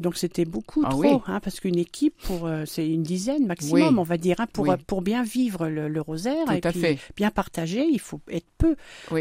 Donc 0.00 0.16
c'était 0.16 0.44
beaucoup 0.44 0.82
ah 0.84 0.90
trop, 0.90 1.22
hein, 1.26 1.40
parce 1.40 1.60
qu'une 1.60 1.78
équipe 1.78 2.16
pour 2.22 2.46
euh, 2.46 2.64
c'est 2.66 2.88
une 2.88 3.02
dizaine 3.04 3.46
maximum, 3.46 3.98
on 3.98 4.02
va 4.02 4.16
dire, 4.16 4.40
hein, 4.40 4.46
pour 4.52 4.66
pour 4.86 5.02
bien 5.02 5.22
vivre 5.22 5.68
le, 5.68 6.00
rosaire 6.00 6.50
et 6.50 6.60
puis 6.60 6.98
bien 7.16 7.30
partager, 7.30 7.86
il 7.86 8.00
faut 8.00 8.20
être 8.28 8.48
peu. 8.58 8.76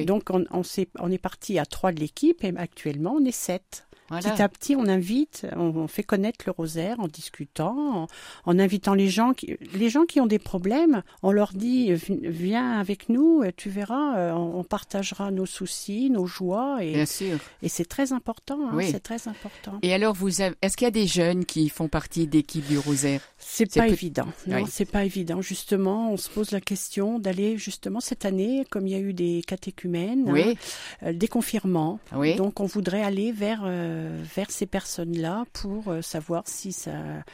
Donc 0.05 0.29
on 0.29 0.45
on, 0.51 0.61
on 0.99 1.11
est 1.11 1.17
parti 1.17 1.59
à 1.59 1.65
trois 1.65 1.91
de 1.91 1.99
l'équipe 1.99 2.43
et 2.43 2.53
actuellement 2.57 3.15
on 3.19 3.25
est 3.25 3.31
sept. 3.31 3.85
Petit 4.09 4.41
à 4.41 4.49
petit, 4.49 4.75
on 4.75 4.87
invite, 4.87 5.47
on, 5.55 5.87
fait 5.87 6.03
connaître 6.03 6.45
le 6.45 6.51
rosaire 6.51 6.99
en 6.99 7.07
discutant, 7.07 8.07
en, 8.45 8.59
invitant 8.59 8.93
les 8.93 9.09
gens 9.09 9.33
qui, 9.33 9.57
les 9.73 9.89
gens 9.89 10.05
qui 10.05 10.19
ont 10.19 10.27
des 10.27 10.39
problèmes. 10.39 11.03
On 11.23 11.31
leur 11.31 11.53
dit 11.53 11.93
viens 11.93 12.79
avec 12.79 13.09
nous, 13.09 13.43
tu 13.57 13.69
verras, 13.69 14.17
euh, 14.17 14.31
on, 14.33 14.63
partagera 14.63 15.31
nos 15.31 15.45
soucis, 15.45 16.09
nos 16.09 16.25
joies. 16.25 16.83
Et, 16.83 16.93
Bien 16.93 17.05
sûr. 17.05 17.39
Et 17.61 17.69
c'est 17.69 17.85
très 17.85 18.13
important. 18.13 18.59
Hein, 18.67 18.71
oui. 18.73 18.89
C'est 18.91 18.99
très 18.99 19.27
important. 19.27 19.79
Et 19.81 19.93
alors, 19.93 20.13
vous 20.13 20.41
est-ce 20.41 20.77
qu'il 20.77 20.85
y 20.85 20.87
a 20.87 20.91
des 20.91 21.07
jeunes 21.07 21.45
qui 21.45 21.69
font 21.69 21.87
partie 21.87 22.27
d'équipe 22.27 22.67
du 22.67 22.77
rosaire? 22.77 23.21
C'est 23.45 23.73
pas 23.73 23.87
évident. 23.87 24.27
Non, 24.47 24.65
c'est 24.69 24.89
pas 24.89 25.05
évident. 25.05 25.41
Justement, 25.41 26.11
on 26.11 26.17
se 26.17 26.29
pose 26.29 26.51
la 26.51 26.61
question 26.61 27.19
d'aller 27.19 27.57
justement 27.57 27.99
cette 27.99 28.25
année, 28.25 28.65
comme 28.69 28.87
il 28.87 28.93
y 28.93 28.95
a 28.95 28.99
eu 28.99 29.13
des 29.13 29.43
catéchumènes, 29.45 30.29
oui. 30.31 30.41
Hein, 30.41 31.07
euh, 31.07 31.13
des 31.13 31.27
confirmants. 31.27 31.99
Oui. 32.15 32.35
Donc, 32.35 32.59
on 32.59 32.65
voudrait 32.65 33.03
aller 33.03 33.31
vers 33.31 33.61
euh, 33.65 33.93
euh, 33.93 34.23
vers 34.35 34.51
ces 34.51 34.65
personnes-là 34.65 35.45
pour 35.53 35.89
euh, 35.89 36.01
savoir 36.01 36.43
si 36.45 36.71
ça, 36.71 36.91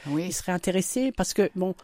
ils 0.07 0.33
seraient 0.33 0.51
intéressés. 0.51 1.11
Parce 1.11 1.33
que 1.33 1.49
bon, 1.55 1.75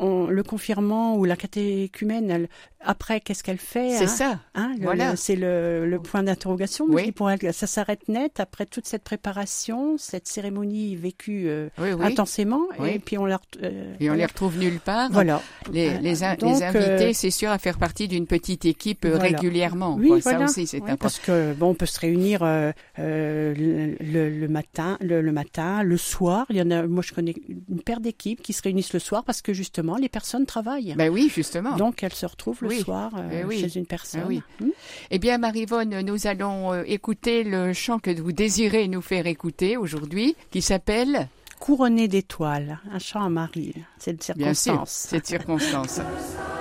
le 0.00 0.42
confirmant 0.42 1.16
ou 1.16 1.24
la 1.24 1.36
catéchumène, 1.36 2.48
après, 2.86 3.20
qu'est-ce 3.20 3.42
qu'elle 3.42 3.58
fait 3.58 3.90
C'est 3.90 4.04
hein 4.04 4.06
ça. 4.06 4.40
Hein, 4.54 4.74
voilà. 4.80 5.16
C'est 5.16 5.36
le, 5.36 5.98
point 6.02 6.22
d'interrogation. 6.22 6.86
Oui. 6.88 7.10
Pour 7.10 7.30
elle, 7.30 7.52
ça 7.52 7.66
s'arrête 7.66 8.08
net 8.08 8.38
après 8.38 8.66
toute 8.66 8.86
cette 8.86 9.02
préparation, 9.02 9.98
cette 9.98 10.28
cérémonie 10.28 10.94
vécue 10.94 11.48
euh, 11.48 11.68
intensément, 12.00 12.62
et 12.84 12.98
puis 12.98 13.18
on, 13.18 13.24
la, 13.24 13.40
euh, 13.62 13.94
et 13.98 14.10
on 14.10 14.14
les 14.14 14.26
retrouve 14.26 14.58
nulle 14.58 14.78
part. 14.78 15.10
Voilà. 15.10 15.42
Les, 15.72 15.98
les, 15.98 16.22
invités, 16.22 17.12
c'est 17.12 17.30
sûr, 17.30 17.50
à 17.50 17.58
faire 17.58 17.78
partie 17.78 18.08
d'une 18.08 18.26
petite 18.26 18.64
équipe 18.64 19.06
régulièrement. 19.10 19.96
Oui, 19.98 20.22
Ça 20.22 20.38
aussi, 20.38 20.66
c'est 20.66 20.78
important. 20.78 20.96
Parce 20.96 21.18
que 21.18 21.54
bon, 21.54 21.70
on 21.70 21.74
peut 21.74 21.86
se 21.86 21.98
réunir 21.98 22.40
le, 22.44 23.54
le, 23.54 24.48
matin, 24.48 24.96
le, 25.00 25.20
le, 25.20 25.32
matin, 25.32 25.82
le 25.82 25.96
soir. 25.96 26.46
Il 26.50 26.56
y 26.56 26.62
en 26.62 26.70
a, 26.70 26.86
moi, 26.86 27.02
je 27.04 27.12
connais 27.12 27.34
une 27.68 27.80
paire 27.80 28.00
d'équipes 28.00 28.42
qui 28.42 28.52
se 28.52 28.62
réunissent 28.62 28.92
le 28.92 29.00
soir 29.00 29.24
parce 29.24 29.42
que 29.42 29.52
justement, 29.52 29.65
les 30.00 30.08
personnes 30.08 30.46
travaillent. 30.46 30.94
Ben 30.96 31.10
oui, 31.10 31.30
justement. 31.34 31.76
Donc, 31.76 32.02
elles 32.02 32.12
se 32.12 32.26
retrouvent 32.26 32.62
le 32.62 32.70
soir 32.70 33.12
euh, 33.16 33.44
ben 33.44 33.50
chez 33.50 33.78
une 33.78 33.86
personne. 33.86 34.22
Ben 34.22 34.26
oui. 34.28 34.42
Hmm? 34.60 34.70
Eh 35.10 35.18
bien, 35.18 35.38
Marivonne, 35.38 36.00
nous 36.00 36.26
allons 36.26 36.72
euh, 36.72 36.82
écouter 36.86 37.44
le 37.44 37.72
chant 37.72 37.98
que 37.98 38.10
vous 38.20 38.32
désirez 38.32 38.88
nous 38.88 39.02
faire 39.02 39.26
écouter 39.26 39.76
aujourd'hui, 39.76 40.36
qui 40.50 40.62
s'appelle 40.62 41.28
Couronné 41.58 42.06
d'étoiles, 42.08 42.78
un 42.92 42.98
chant 42.98 43.22
à 43.22 43.28
Marie. 43.28 43.74
C'est 43.98 44.12
une 44.12 44.20
circonstance. 44.20 44.64
Bien 44.64 44.74
sûr, 44.76 44.82
cette 44.86 45.26
circonstance. 45.26 46.00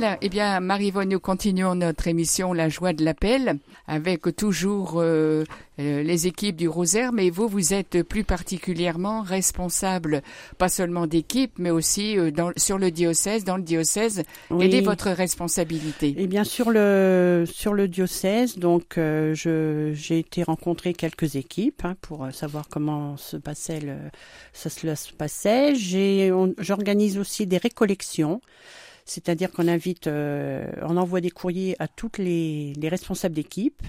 Voilà, 0.00 0.16
eh 0.22 0.28
bien, 0.28 0.60
Marie-Vonne, 0.60 1.08
nous 1.08 1.18
continuons 1.18 1.74
notre 1.74 2.06
émission 2.06 2.52
La 2.52 2.68
joie 2.68 2.92
de 2.92 3.04
l'appel 3.04 3.58
avec 3.88 4.32
toujours 4.36 4.92
euh, 4.98 5.42
euh, 5.80 6.04
les 6.04 6.28
équipes 6.28 6.54
du 6.54 6.68
Rosaire, 6.68 7.12
mais 7.12 7.30
vous, 7.30 7.48
vous 7.48 7.74
êtes 7.74 8.04
plus 8.04 8.22
particulièrement 8.22 9.22
responsable, 9.22 10.22
pas 10.56 10.68
seulement 10.68 11.08
d'équipe, 11.08 11.50
mais 11.58 11.70
aussi 11.70 12.16
euh, 12.16 12.30
dans, 12.30 12.52
sur 12.56 12.78
le 12.78 12.92
diocèse, 12.92 13.42
dans 13.42 13.56
le 13.56 13.64
diocèse. 13.64 14.22
Quelle 14.56 14.72
est 14.72 14.82
votre 14.82 15.10
responsabilité? 15.10 16.14
Eh 16.16 16.28
bien, 16.28 16.44
sur 16.44 16.70
le 16.70 17.42
sur 17.52 17.74
le 17.74 17.88
diocèse, 17.88 18.56
donc, 18.56 18.92
je 18.94 19.90
j'ai 19.94 20.20
été 20.20 20.44
rencontrer 20.44 20.94
quelques 20.94 21.34
équipes 21.34 21.84
hein, 21.84 21.96
pour 22.02 22.28
savoir 22.30 22.68
comment 22.68 23.16
se 23.16 23.36
passait 23.36 23.80
le 23.80 23.96
ça 24.52 24.70
se 24.70 25.12
passait. 25.12 25.74
J'ai 25.74 26.32
j'organise 26.60 27.18
aussi 27.18 27.48
des 27.48 27.58
récollections. 27.58 28.40
C'est-à-dire 29.08 29.50
qu'on 29.50 29.68
invite, 29.68 30.06
euh, 30.06 30.70
on 30.82 30.96
envoie 30.96 31.20
des 31.20 31.30
courriers 31.30 31.74
à 31.78 31.88
toutes 31.88 32.18
les, 32.18 32.74
les 32.74 32.88
responsables 32.88 33.34
d'équipe 33.34 33.82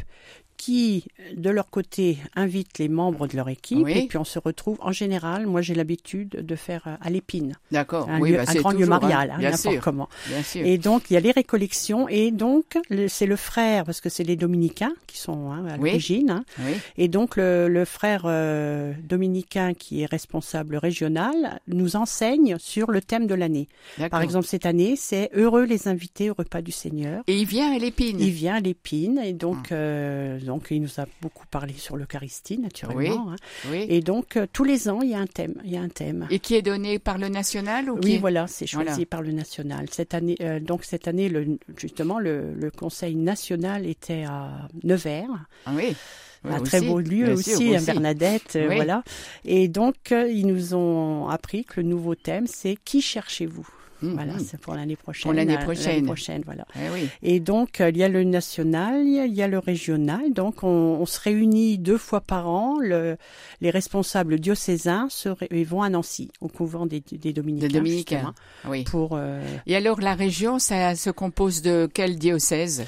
qui, 0.60 1.06
de 1.38 1.50
leur 1.50 1.70
côté, 1.70 2.18
invitent 2.36 2.80
les 2.80 2.90
membres 2.90 3.28
de 3.28 3.38
leur 3.38 3.48
équipe. 3.48 3.88
Et 3.88 4.08
puis 4.08 4.18
on 4.18 4.26
se 4.26 4.40
retrouve, 4.40 4.78
en 4.82 4.92
général, 4.92 5.48
moi 5.48 5.62
j'ai 5.62 5.74
l'habitude 5.74 6.32
de 6.32 6.56
faire 6.58 6.84
euh, 6.86 6.96
à 7.00 7.10
l'épine. 7.10 7.56
D'accord. 7.72 8.10
Un, 8.10 8.20
oui, 8.20 8.34
bah, 8.34 8.44
un 8.46 8.56
grand 8.56 8.72
lieu 8.72 8.86
marial, 8.86 9.32
hein, 9.32 9.40
n'importe 9.40 9.80
comment. 9.80 10.10
Bien 10.28 10.44
sûr. 10.44 10.66
Et 10.66 10.78
donc 10.78 11.10
il 11.10 11.14
y 11.14 11.18
a 11.18 11.22
les 11.22 11.32
récollections. 11.32 12.10
Et 12.10 12.32
donc 12.32 12.78
c'est 13.08 13.26
le 13.26 13.38
frère, 13.38 13.86
parce 13.86 14.02
que 14.02 14.10
c'est 14.10 14.26
les 14.26 14.36
dominicains 14.36 14.92
qui 15.08 15.18
sont 15.18 15.50
hein, 15.50 15.66
à 15.66 15.78
l'origine. 15.78 16.30
Hein. 16.30 16.44
Oui. 16.60 16.74
Et 16.98 17.08
donc 17.08 17.38
le, 17.38 17.70
le 17.70 17.86
frère 17.86 18.24
euh, 18.26 18.92
dominicain 19.02 19.74
qui 19.74 20.02
est 20.02 20.08
responsable 20.08 20.76
régional 20.76 21.62
nous 21.70 21.96
enseigne 21.96 22.58
sur 22.60 22.92
le 22.92 23.00
thème 23.00 23.28
de 23.28 23.34
l'année. 23.34 23.70
Par 24.12 24.22
exemple, 24.22 24.46
cette 24.46 24.66
année, 24.66 24.98
c'est 24.98 25.30
Heureux 25.34 25.64
les 25.64 25.88
invités 25.88 26.30
au 26.30 26.34
repas 26.34 26.62
du 26.62 26.74
Seigneur. 26.74 27.24
Et 27.28 27.38
il 27.38 27.46
vient 27.46 27.74
à 27.74 27.78
l'épine. 27.78 28.20
Il 28.20 28.32
vient 28.32 28.56
à 28.56 28.60
l'épine. 28.60 29.20
Et 29.24 29.32
donc... 29.32 29.68
Ah. 29.72 29.76
Euh, 29.76 30.40
donc 30.50 30.70
il 30.72 30.82
nous 30.82 31.00
a 31.00 31.06
beaucoup 31.22 31.46
parlé 31.46 31.74
sur 31.74 31.96
l'Eucharistie, 31.96 32.58
naturellement. 32.58 33.34
Hein. 33.34 33.36
Oui, 33.70 33.86
Et 33.88 34.02
donc 34.02 34.36
euh, 34.36 34.48
tous 34.52 34.64
les 34.64 34.90
ans, 34.90 35.02
il 35.04 35.12
y 35.12 35.14
a 35.14 35.20
un 35.20 35.28
thème. 35.28 35.54
Il 35.64 35.70
y 35.70 35.78
a 35.78 35.82
un 35.82 35.90
thème. 35.90 36.26
Et 36.32 36.40
qui 36.40 36.56
est 36.56 36.64
donné 36.64 36.98
par 36.98 37.20
le 37.20 37.30
national 37.30 37.92
ou 37.92 38.00
Oui, 38.02 38.18
voilà, 38.18 38.48
c'est 38.48 38.66
choisi 38.66 39.06
par 39.06 39.22
le 39.22 39.32
national. 39.32 39.86
Cette 39.92 40.16
année, 40.16 40.38
euh, 40.42 40.60
donc 40.60 40.86
cette 40.86 41.08
année, 41.08 41.30
le, 41.30 41.60
justement, 41.78 42.18
le, 42.18 42.56
le, 42.56 42.72
Conseil 42.72 43.14
national 43.16 43.86
était 43.86 44.24
à 44.24 44.68
Nevers. 44.84 45.30
Ah 45.68 45.72
oui. 45.76 45.96
un 46.44 46.62
très 46.62 46.82
beau 46.82 47.00
lieu 47.00 47.32
aussi, 47.34 47.76
à 47.76 47.82
Bernadette, 47.82 48.56
euh, 48.56 48.72
voilà. 48.74 49.04
Et 49.46 49.68
donc, 49.68 49.98
ils 50.12 50.48
nous 50.48 50.74
ont 50.74 51.28
appris 51.28 51.64
que 51.64 51.80
le 51.80 51.88
nouveau 51.88 52.16
thème, 52.16 52.48
c'est 52.48 52.76
Qui 52.84 53.04
cherchez-vous? 53.04 53.68
Mmh, 54.02 54.14
voilà, 54.14 54.34
mmh. 54.34 54.40
c'est 54.40 54.60
pour 54.60 54.76
l'année 54.76 54.96
prochaine. 54.96 55.24
Pour 55.24 55.34
l'année 55.34 55.58
prochaine. 55.58 56.06
prochaine, 56.06 56.42
voilà. 56.46 56.66
Eh 56.76 56.90
oui. 56.94 57.10
Et 57.22 57.40
donc, 57.40 57.82
euh, 57.82 57.90
il 57.90 57.98
y 57.98 58.04
a 58.04 58.10
le 58.10 58.24
national, 58.24 59.06
il 59.06 59.34
y 59.34 59.42
a 59.42 59.48
le 59.48 59.60
régional. 59.60 60.32
Donc, 60.34 60.64
on, 60.64 60.68
on 61.02 61.06
se 61.06 61.20
réunit 61.20 61.78
deux 61.78 61.98
fois 61.98 62.22
par 62.22 62.48
an. 62.48 62.78
Le, 62.80 63.18
les 63.62 63.70
responsables 63.70 64.40
diocésains 64.40 65.08
se 65.10 65.30
ré, 65.30 65.48
vont 65.64 65.82
à 65.82 65.90
Nancy, 65.90 66.32
au 66.40 66.48
couvent 66.48 66.86
des, 66.86 67.04
des 67.12 67.34
Dominicains. 67.34 67.68
Des 67.68 67.74
Dominicains, 67.74 68.34
oui. 68.68 68.84
Pour, 68.86 69.12
euh... 69.14 69.42
Et 69.68 69.76
alors, 69.76 70.00
la 70.02 70.16
région, 70.16 70.60
ça 70.60 70.96
se 70.96 71.10
compose 71.10 71.62
de 71.62 71.90
quel 71.94 72.18
diocèse? 72.18 72.86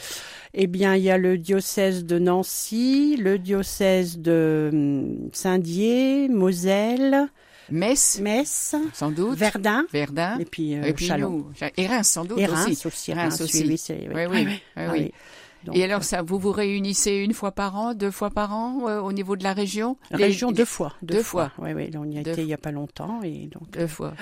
Eh 0.53 0.67
bien, 0.67 0.95
il 0.95 1.03
y 1.03 1.09
a 1.09 1.17
le 1.17 1.37
diocèse 1.37 2.05
de 2.05 2.19
Nancy, 2.19 3.15
le 3.17 3.39
diocèse 3.39 4.19
de 4.19 4.69
hum, 4.73 5.29
Saint-Dié, 5.31 6.27
Moselle, 6.27 7.29
Metz, 7.71 8.19
Metz, 8.21 8.75
sans 8.93 9.11
doute, 9.11 9.37
Verdun, 9.37 9.85
Verdun, 9.91 10.37
et 10.39 10.45
puis, 10.45 10.75
euh, 10.75 10.83
et 10.83 10.93
puis 10.93 11.05
Chalon. 11.05 11.29
Nous, 11.29 11.51
et 11.77 11.87
Reims 11.87 12.07
sans 12.07 12.25
doute 12.25 12.39
et. 12.39 12.45
Reims 12.45 12.85
aussi. 12.85 13.13
Reims, 13.13 13.39
Reims 13.39 13.41
aussi. 13.41 13.63
Oui, 13.63 13.79
oui, 13.87 14.13
oui, 14.13 14.27
oui, 14.29 14.45
oui. 14.45 14.61
Ah, 14.75 14.89
oui. 14.91 15.11
Donc, 15.63 15.77
et 15.77 15.83
alors 15.83 16.03
ça, 16.03 16.23
vous 16.23 16.39
vous 16.39 16.51
réunissez 16.51 17.11
une 17.11 17.33
fois 17.33 17.51
par 17.51 17.75
an, 17.75 17.93
deux 17.93 18.09
fois 18.09 18.31
par 18.31 18.53
an 18.53 18.87
euh, 18.87 18.99
au 18.99 19.13
niveau 19.13 19.35
de 19.35 19.43
la 19.43 19.53
région? 19.53 19.95
La 20.09 20.17
région 20.17 20.49
les, 20.49 20.55
deux 20.55 20.65
fois. 20.65 20.93
Deux, 21.03 21.15
deux 21.15 21.23
fois. 21.23 21.51
fois. 21.55 21.65
Oui, 21.65 21.73
oui, 21.73 21.91
on 21.95 22.09
y 22.09 22.17
a 22.17 22.23
deux 22.23 22.31
été 22.31 22.41
il 22.41 22.47
y 22.47 22.53
a 22.53 22.57
pas 22.57 22.71
longtemps 22.71 23.21
et 23.23 23.47
donc. 23.51 23.69
Deux 23.71 23.87
fois. 23.87 24.13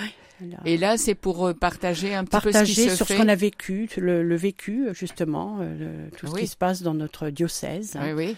Là. 0.42 0.58
Et 0.66 0.78
là, 0.78 0.98
c'est 0.98 1.16
pour 1.16 1.48
euh, 1.48 1.54
partager 1.54 2.14
un 2.14 2.24
petit 2.24 2.32
partager 2.32 2.60
peu 2.60 2.66
ce 2.66 2.74
qui 2.74 2.90
se 2.90 2.96
sur 2.96 3.08
fait. 3.08 3.16
ce 3.16 3.22
qu'on 3.22 3.28
a 3.30 3.36
vécu, 3.36 3.90
le, 3.98 4.24
le, 4.24 4.36
vécu 4.36 4.88
justement, 4.94 5.58
euh, 5.62 6.08
le, 6.08 6.18
tout 6.18 6.28
ce 6.28 6.34
oui. 6.34 6.42
qui 6.42 6.48
se 6.48 6.58
passe 6.58 6.82
dans 6.82 6.94
notre 6.94 7.30
diocèse. 7.30 7.98
Oui, 8.02 8.12
oui. 8.12 8.36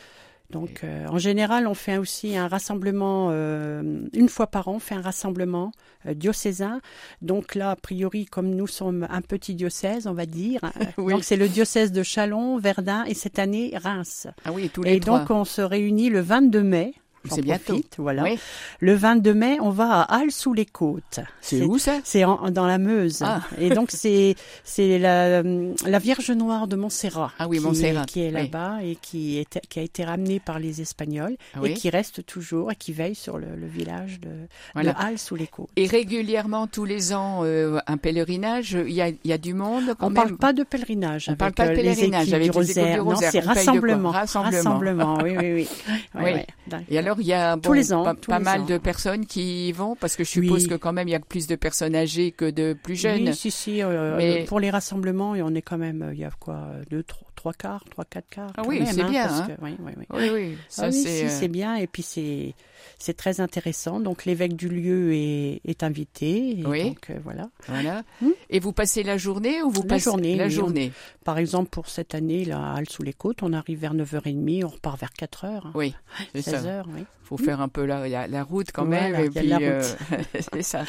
Donc, 0.51 0.81
euh, 0.83 1.07
en 1.07 1.17
général, 1.17 1.67
on 1.67 1.73
fait 1.73 1.97
aussi 1.97 2.35
un 2.35 2.47
rassemblement 2.47 3.29
euh, 3.31 3.81
une 4.13 4.29
fois 4.29 4.47
par 4.47 4.67
an. 4.67 4.75
On 4.75 4.79
fait 4.79 4.95
un 4.95 5.01
rassemblement 5.01 5.71
euh, 6.05 6.13
diocésain. 6.13 6.81
Donc 7.21 7.55
là, 7.55 7.71
a 7.71 7.75
priori, 7.75 8.25
comme 8.25 8.53
nous 8.53 8.67
sommes 8.67 9.07
un 9.09 9.21
petit 9.21 9.55
diocèse, 9.55 10.07
on 10.07 10.13
va 10.13 10.25
dire. 10.25 10.61
oui. 10.97 11.13
Donc 11.13 11.23
c'est 11.23 11.37
le 11.37 11.47
diocèse 11.47 11.91
de 11.91 12.03
Chalon, 12.03 12.57
Verdun 12.57 13.05
et 13.05 13.13
cette 13.13 13.39
année 13.39 13.73
Reims. 13.75 14.27
Ah 14.45 14.51
oui, 14.51 14.69
tous 14.69 14.83
les 14.83 14.95
et 14.95 14.99
trois. 14.99 15.19
donc 15.19 15.31
on 15.31 15.45
se 15.45 15.61
réunit 15.61 16.09
le 16.09 16.19
22 16.19 16.63
mai. 16.63 16.93
C'est 17.29 17.41
bientôt. 17.41 17.79
Voilà. 17.97 18.23
Oui. 18.23 18.39
Le 18.79 18.95
22 18.95 19.33
mai, 19.33 19.57
on 19.61 19.69
va 19.69 20.01
à 20.01 20.17
Halle-sous-les-Côtes. 20.19 21.19
C'est 21.41 21.61
où 21.63 21.77
ça? 21.77 21.99
C'est 22.03 22.23
dans 22.23 22.65
la 22.65 22.77
Meuse. 22.77 23.21
Ah. 23.21 23.41
Et 23.59 23.69
donc 23.69 23.89
c'est 23.93 24.35
c'est 24.63 24.97
la, 24.97 25.43
la 25.43 25.99
Vierge 25.99 26.31
Noire 26.31 26.67
de 26.67 26.75
Montserrat. 26.75 27.31
Ah 27.39 27.47
oui, 27.47 27.57
qui, 27.57 27.63
Montserrat. 27.63 28.05
Qui 28.05 28.21
est 28.21 28.27
oui. 28.27 28.33
là-bas 28.33 28.77
et 28.83 28.95
qui, 28.95 29.37
est, 29.37 29.59
qui 29.69 29.79
a 29.79 29.83
été 29.83 30.03
ramenée 30.03 30.39
par 30.39 30.59
les 30.59 30.81
Espagnols 30.81 31.35
et 31.63 31.73
qui 31.73 31.89
reste 31.89 32.25
toujours 32.25 32.71
et 32.71 32.75
qui 32.75 32.93
veille 32.93 33.15
sur 33.15 33.37
le, 33.37 33.55
le 33.55 33.67
village 33.67 34.19
de, 34.19 34.29
voilà. 34.73 34.93
de 34.93 34.97
Halle-sous-les-Côtes. 34.99 35.69
Et 35.75 35.87
régulièrement, 35.87 36.67
tous 36.67 36.85
les 36.85 37.13
ans, 37.13 37.41
euh, 37.43 37.79
un 37.87 37.97
pèlerinage. 37.97 38.77
Il 38.87 38.93
y 38.93 39.01
a, 39.01 39.09
y 39.23 39.33
a 39.33 39.37
du 39.37 39.53
monde. 39.53 39.95
Quand 39.99 40.07
on 40.07 40.09
ne 40.09 40.15
parle 40.15 40.37
pas 40.37 40.53
de 40.53 40.63
pèlerinage. 40.63 41.29
On 41.29 41.35
parle 41.35 41.53
pas 41.53 41.67
de 41.67 41.73
les 41.73 41.83
pèlerinage 41.83 42.33
avec 42.33 42.53
les 42.55 42.71
équipes 42.71 42.93
du 42.93 42.99
Rosaire. 42.99 43.03
Non, 43.03 43.15
c'est 43.15 43.39
rassemblement. 43.39 44.11
Rassemblement. 44.11 44.57
Rassemblement. 44.57 45.17
Oui, 45.23 45.35
oui, 45.37 45.53
oui. 45.53 45.67
oui. 46.15 46.21
Ouais, 46.21 46.33
ouais. 46.33 46.85
Et 46.89 46.97
alors, 46.97 47.10
il 47.19 47.27
y 47.27 47.33
a 47.33 47.55
bon, 47.55 47.61
tous 47.61 47.73
les 47.73 47.91
ans, 47.93 48.03
pas, 48.03 48.13
tous 48.15 48.29
pas 48.31 48.37
les 48.39 48.43
mal 48.45 48.61
ans. 48.61 48.65
de 48.65 48.77
personnes 48.77 49.25
qui 49.25 49.67
y 49.69 49.71
vont 49.71 49.95
parce 49.95 50.15
que 50.15 50.23
je 50.23 50.29
suppose 50.29 50.63
Oui. 50.63 50.69
que 50.69 50.75
quand 50.75 50.93
même 50.93 51.07
il 51.07 51.11
y 51.11 51.15
a 51.15 51.19
plus 51.19 51.47
de 51.47 51.55
personnes 51.55 51.95
âgées 51.95 52.31
que 52.31 52.49
de 52.49 52.73
plus 52.73 52.95
jeunes. 52.95 53.27
Oui, 53.29 53.35
si, 53.35 53.51
si. 53.51 53.81
euh, 53.83 54.15
Mais- 54.17 54.45
Pour 54.45 54.59
les 54.59 54.69
rassemblements, 54.69 55.31
on 55.31 55.53
est 55.55 55.61
quand 55.61 55.77
même, 55.77 56.01
euh, 56.01 56.13
il 56.13 56.19
y 56.19 56.23
a 56.25 56.31
quoi, 56.39 56.67
deux, 56.89 57.03
trois, 57.03 57.27
trois 57.35 57.53
quarts, 57.53 57.83
trois, 57.89 58.05
quatre 58.05 58.29
quarts. 58.29 58.51
Ah 58.57 58.63
oui, 58.65 58.81
c'est 58.85 59.01
hein, 59.01 59.09
bien, 59.09 59.27
hein. 59.33 59.47
que- 59.47 59.63
oui, 59.63 59.75
oui, 59.79 59.91
oui. 59.97 60.05
Oui, 60.11 60.29
oui, 60.33 60.57
ça 60.69 60.83
Ah 60.85 60.89
oui, 60.89 60.93
c'est. 61.01 61.17
si, 61.19 61.23
euh, 61.25 61.29
c'est 61.29 61.47
bien. 61.47 61.75
Et 61.75 61.87
puis 61.87 62.03
c'est 62.03 62.53
c'est 62.97 63.15
très 63.15 63.41
intéressant. 63.41 63.99
Donc 63.99 64.25
l'évêque 64.25 64.55
du 64.55 64.67
lieu 64.69 65.13
est, 65.13 65.61
est 65.65 65.83
invité. 65.83 66.59
Et 66.59 66.65
Oui. 66.65 66.83
Donc 66.89 67.09
euh, 67.09 67.19
voilà. 67.23 67.49
Voilà. 67.67 68.03
Hmm? 68.21 68.29
Et 68.49 68.59
vous 68.59 68.73
passez 68.73 69.03
la 69.03 69.17
journée 69.17 69.61
ou 69.63 69.69
vous 69.69 69.81
La 69.83 69.87
passez 69.89 70.03
journée, 70.05 70.35
la 70.35 70.45
on- 70.45 70.49
journée? 70.49 70.91
Par 71.23 71.37
exemple, 71.37 71.69
pour 71.69 71.87
cette 71.87 72.15
année, 72.15 72.45
là, 72.45 72.59
à 72.71 72.77
Halle-sous-les-Côtes, 72.77 73.43
on 73.43 73.53
arrive 73.53 73.79
vers 73.79 73.93
9h30, 73.93 74.63
on 74.65 74.69
repart 74.69 74.99
vers 74.99 75.11
4h. 75.11 75.61
Oui, 75.75 75.93
c'est 76.33 76.41
ça. 76.41 76.57
16h, 76.59 76.83
oui. 76.95 77.03
faut 77.23 77.37
faire 77.37 77.61
un 77.61 77.67
peu 77.69 77.85
la, 77.85 78.07
la, 78.09 78.27
la 78.27 78.43
route 78.43 78.71
quand 78.73 78.85
Voilà, 78.85 79.09
même. 79.09 79.21
Et 79.35 79.39
il 79.39 79.45
y 79.49 79.53
a 79.53 79.57
puis, 79.57 79.65
euh, 79.67 79.83
c'est 80.53 80.63
ça. 80.63 80.83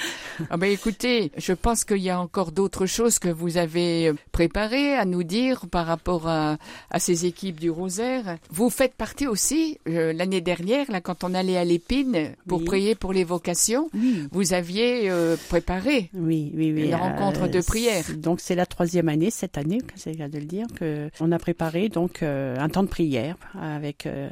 Ah 0.50 0.56
ben 0.56 0.70
écoutez, 0.72 1.30
je 1.36 1.52
pense 1.52 1.84
qu'il 1.84 1.98
y 1.98 2.08
a 2.10 2.18
encore 2.18 2.52
d'autres 2.52 2.86
choses 2.86 3.18
que 3.18 3.28
vous 3.28 3.58
avez 3.58 4.12
préparées 4.32 4.94
à 4.96 5.04
nous 5.04 5.22
dire 5.22 5.66
par 5.70 5.86
rapport 5.86 6.26
à, 6.28 6.41
à 6.90 6.98
ces 6.98 7.26
équipes 7.26 7.58
du 7.60 7.70
Rosaire. 7.70 8.36
Vous 8.50 8.70
faites 8.70 8.94
partie 8.94 9.26
aussi, 9.26 9.78
euh, 9.88 10.12
l'année 10.12 10.40
dernière, 10.40 10.90
là, 10.90 11.00
quand 11.00 11.24
on 11.24 11.34
allait 11.34 11.56
à 11.56 11.64
l'Épine 11.64 12.32
pour 12.46 12.58
Oui. 12.60 12.64
prier 12.64 12.94
pour 12.94 13.12
les 13.12 13.24
vocations, 13.24 13.88
Oui. 13.94 14.26
vous 14.32 14.52
aviez 14.52 15.10
euh, 15.10 15.36
préparé. 15.48 16.10
Oui, 16.14 16.52
oui, 16.54 16.72
oui. 16.74 16.86
Une 16.88 16.94
rencontre 16.94 17.48
de 17.48 17.60
prière. 17.60 18.04
Donc 18.16 18.40
c'est 18.40 18.54
la 18.54 18.66
troisième 18.66 19.08
année 19.08 19.30
cette 19.30 19.58
année, 19.58 19.78
c'est 19.94 20.12
le 20.18 20.28
de 20.28 20.38
le 20.38 20.44
dire, 20.44 20.66
que 20.74 21.10
on 21.20 21.32
a 21.32 21.38
préparé 21.38 21.88
donc 21.88 22.22
euh, 22.22 22.56
un 22.58 22.68
temps 22.68 22.82
de 22.82 22.88
prière 22.88 23.36
avec 23.60 24.06
euh, 24.06 24.28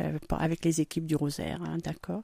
euh, 0.00 0.18
avec 0.38 0.64
les 0.64 0.80
équipes 0.80 1.06
du 1.06 1.14
Rosaire, 1.16 1.58
hein, 1.64 1.76
d'accord. 1.84 2.22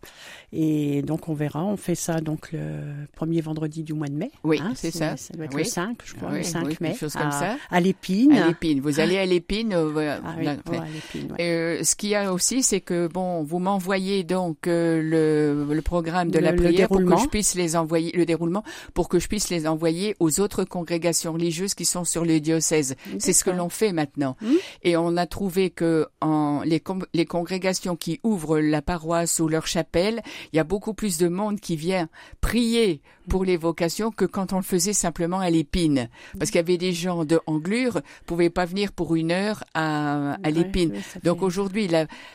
Et 0.52 1.02
donc 1.02 1.28
on 1.28 1.34
verra, 1.34 1.64
on 1.64 1.76
fait 1.76 1.94
ça 1.94 2.20
donc 2.20 2.50
le 2.52 3.06
premier 3.14 3.40
vendredi 3.40 3.82
du 3.82 3.92
mois 3.94 4.08
de 4.08 4.14
mai. 4.14 4.30
Oui, 4.44 4.58
hein, 4.62 4.72
c'est 4.74 4.90
ça. 4.90 5.16
Ça 5.16 5.34
doit 5.34 5.46
être 5.46 5.56
le 5.56 5.64
5, 5.64 5.98
je 6.04 6.14
crois, 6.14 6.32
le 6.32 6.42
5 6.42 6.66
oui, 6.66 6.76
mai. 6.80 6.94
chose 6.94 7.12
comme 7.14 7.28
à, 7.28 7.32
ça. 7.32 7.56
À 7.70 7.80
l'épine. 7.80 8.32
À 8.32 8.48
l'Épine. 8.48 8.80
Vous 8.80 9.00
allez 9.06 9.18
à 9.18 9.26
l'Épine. 9.26 9.72
euh, 9.72 9.88
voilà. 9.90 10.20
Ah 10.24 10.34
oui, 10.38 10.46
ouais, 10.46 10.78
ouais. 10.78 11.36
Euh, 11.40 11.84
ce 11.84 11.94
qu'il 11.96 12.10
y 12.10 12.14
a 12.14 12.32
aussi, 12.32 12.62
c'est 12.62 12.80
que 12.80 13.06
bon, 13.08 13.42
vous 13.42 13.58
m'envoyez 13.58 14.24
donc 14.24 14.66
euh, 14.66 15.00
le, 15.02 15.74
le 15.74 15.82
programme 15.82 16.30
de 16.30 16.38
Le- 16.38 16.44
la 16.44 16.52
prière 16.52 16.88
pour 16.88 16.98
que 16.98 17.16
je 17.22 17.28
puisse 17.28 17.54
les 17.54 17.76
envoyer, 17.76 18.12
le 18.12 18.24
déroulement, 18.26 18.62
pour 18.94 19.08
que 19.08 19.18
je 19.18 19.28
puisse 19.28 19.50
les 19.50 19.66
envoyer 19.66 20.16
aux 20.20 20.40
autres 20.40 20.64
congrégations 20.64 21.32
religieuses 21.32 21.74
qui 21.74 21.84
sont 21.84 22.04
sur 22.04 22.24
le 22.24 22.40
diocèse. 22.40 22.96
C'est 23.18 23.32
ce 23.32 23.44
que 23.44 23.50
l'on 23.50 23.68
fait 23.68 23.92
maintenant. 23.92 24.36
Hmm. 24.40 24.54
Et 24.82 24.96
on 24.96 25.16
a 25.16 25.26
trouvé 25.26 25.70
que 25.70 26.06
en 26.20 26.62
les, 26.64 26.82
les 27.14 27.24
congrégations 27.26 27.96
qui 27.96 28.20
ouvrent 28.22 28.58
la 28.58 28.82
paroisse 28.82 29.40
ou 29.40 29.48
leur 29.48 29.66
chapelle, 29.66 30.22
il 30.52 30.56
y 30.56 30.60
a 30.60 30.64
beaucoup 30.64 30.94
plus 30.94 31.18
de 31.18 31.28
monde 31.28 31.60
qui 31.60 31.76
vient 31.76 32.08
prier 32.40 33.00
pour 33.28 33.44
les 33.44 33.56
vocations 33.56 34.10
que 34.12 34.24
quand 34.24 34.52
on 34.52 34.56
le 34.56 34.62
faisait 34.62 34.92
simplement 34.92 35.40
à 35.40 35.50
l'épine. 35.50 36.08
Parce 36.38 36.50
qu'il 36.50 36.58
y 36.58 36.64
avait 36.64 36.78
des 36.78 36.92
gens 36.92 37.24
de 37.24 37.40
Anglure, 37.46 38.00
pouvaient 38.24 38.50
pas 38.50 38.64
venir 38.64 38.92
pour 38.96 39.14
une 39.14 39.30
heure 39.30 39.62
à, 39.74 40.38
à 40.42 40.50
l'épine. 40.50 40.94
Donc 41.22 41.42
aujourd'hui, 41.42 41.88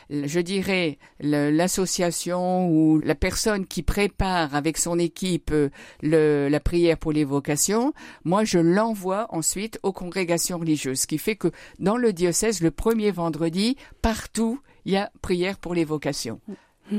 je 0.10 0.40
dirais 0.40 0.98
l'association 1.20 2.70
ou 2.70 3.02
la 3.04 3.16
personne 3.16 3.66
qui 3.66 3.82
prépare 3.84 4.56
avec 4.56 4.78
son 4.78 5.00
équipe 5.00 5.52
euh, 5.52 5.70
le, 6.02 6.48
la 6.50 6.60
prière 6.60 6.98
pour 6.98 7.12
les 7.12 7.24
vocations, 7.24 7.94
moi 8.24 8.44
je 8.44 8.60
l'envoie 8.60 9.28
ensuite 9.30 9.80
aux 9.84 9.92
congrégations 9.92 10.60
religieuses, 10.60 11.02
ce 11.02 11.08
qui 11.08 11.18
fait 11.18 11.36
que 11.36 11.52
dans 11.80 11.98
le 11.98 12.14
diocèse, 12.14 12.62
le 12.62 12.72
premier 12.72 13.12
vendredi, 13.12 13.76
partout, 14.02 14.60
il 14.86 14.94
y 14.94 14.98
a 14.98 15.12
prière 15.22 15.58
pour 15.58 15.74
les 15.74 15.86
vocations. 15.86 16.40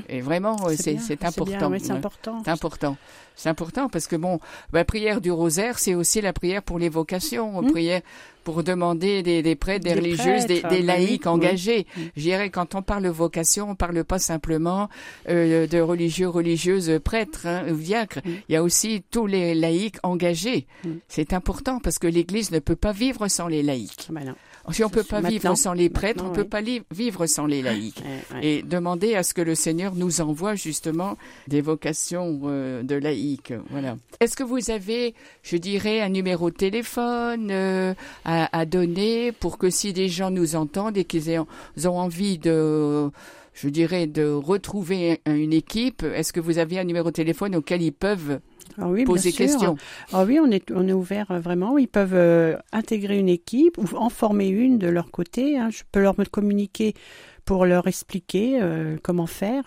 Et 0.09 0.21
vraiment, 0.23 0.57
c'est 0.75 0.97
important. 1.25 1.71
C'est 1.79 1.91
important. 1.91 2.43
C'est 2.45 2.51
important. 2.51 2.97
C'est 3.37 3.49
important 3.49 3.89
parce 3.89 4.07
que 4.07 4.17
bon, 4.17 4.41
la 4.73 4.85
prière 4.85 5.21
du 5.21 5.31
rosaire, 5.31 5.79
c'est 5.79 5.95
aussi 5.95 6.21
la 6.21 6.33
prière 6.33 6.63
pour 6.63 6.79
les 6.79 6.89
vocations, 6.89 7.61
la 7.61 7.69
hmm. 7.69 7.73
prière 7.73 8.01
pour 8.45 8.63
demander 8.63 9.23
des, 9.23 9.43
des 9.43 9.55
prêtres, 9.55 9.85
des, 9.85 9.95
religieuses, 9.95 10.47
des, 10.47 10.63
des 10.63 10.83
laïcs 10.83 11.27
engagés. 11.27 11.87
Je 12.17 12.23
dirais, 12.23 12.51
quand 12.51 12.75
on 12.75 12.83
parle 12.83 13.07
vocation, 13.07 13.71
on 13.71 13.75
parle 13.75 14.03
pas 14.05 14.19
simplement 14.19 14.89
euh, 15.29 15.67
de 15.67 15.81
religieux, 15.81 16.29
religieuses, 16.29 16.99
prêtres, 17.05 17.47
hein, 17.47 17.65
diacres. 17.73 18.21
Il 18.25 18.53
y 18.53 18.57
a 18.57 18.63
aussi 18.63 19.05
tous 19.11 19.27
les 19.27 19.55
laïcs 19.55 19.97
engagés. 20.03 20.67
C'est 21.09 21.33
important 21.33 21.79
parce 21.79 21.99
que 21.99 22.07
l'Église 22.07 22.51
ne 22.51 22.59
peut 22.59 22.77
pas 22.77 22.93
vivre 22.93 23.29
sans 23.29 23.49
les 23.49 23.63
laïcs. 23.63 24.09
Ah 24.09 24.13
ben 24.13 24.35
si 24.71 24.85
on 24.85 24.91
peut 24.91 25.03
pas 25.03 25.21
vivre 25.21 25.57
sans 25.57 25.73
les 25.73 25.91
prêtres, 25.91 26.25
on 26.25 26.31
ne 26.31 26.35
peut 26.35 26.45
pas 26.45 26.61
vivre 26.91 27.27
sans 27.27 27.47
les 27.47 27.63
laïcs. 27.63 28.03
Et 28.43 28.63
demander 28.63 29.15
à 29.17 29.23
ce 29.23 29.35
que 29.35 29.43
le 29.43 29.55
Seigneur 29.55 29.95
nous 29.95 30.21
envoie 30.21 30.55
justement 30.55 31.17
des 31.49 31.61
vocations 31.61 32.41
euh, 32.45 32.83
de 32.83 32.95
laïcs. 32.95 33.22
Voilà. 33.71 33.97
Est-ce 34.21 34.37
que 34.37 34.43
vous 34.43 34.71
avez, 34.71 35.15
je 35.43 35.57
dirais, 35.57 36.01
un 36.01 36.09
numéro 36.09 36.51
de 36.51 36.57
téléphone 36.57 37.49
euh, 37.51 37.95
à, 38.25 38.57
à, 38.57 38.67
donner 38.67 39.33
pour 39.33 39.59
que 39.59 39.71
si 39.71 39.93
des 39.93 40.09
gens 40.09 40.31
nous 40.31 40.57
entendent 40.57 40.97
et 40.97 41.05
qu'ils 41.05 41.39
ont 41.39 41.47
envie 41.99 42.39
de 42.39 43.11
je 43.55 43.69
dirais, 43.69 44.07
de 44.07 44.31
retrouver 44.31 45.21
une 45.27 45.53
équipe. 45.53 46.03
Est-ce 46.03 46.33
que 46.33 46.41
vous 46.41 46.59
avez 46.59 46.79
un 46.79 46.85
numéro 46.85 47.11
de 47.11 47.15
téléphone 47.15 47.55
auquel 47.55 47.83
ils 47.83 47.93
peuvent 47.93 48.41
ah 48.79 48.89
oui, 48.89 49.05
poser 49.05 49.33
questions. 49.33 49.77
Ah 50.13 50.25
oui, 50.25 50.39
on 50.41 50.51
est, 50.51 50.71
on 50.71 50.89
est 50.89 50.93
ouvert 50.93 51.31
euh, 51.31 51.41
vraiment. 51.41 51.79
Ils 51.79 51.89
peuvent 51.89 52.15
euh, 52.15 52.57
intégrer 52.73 53.19
une 53.19 53.29
équipe 53.29 53.77
ou 53.79 53.85
en 53.97 54.09
former 54.09 54.49
une 54.49 54.79
de 54.79 54.89
leur 54.89 55.11
côté. 55.11 55.59
Hein. 55.59 55.69
Je 55.71 55.83
peux 55.91 56.01
leur 56.01 56.17
communiquer 56.31 56.95
pour 57.45 57.67
leur 57.67 57.87
expliquer 57.87 58.61
euh, 58.61 58.97
comment 59.03 59.27
faire. 59.27 59.65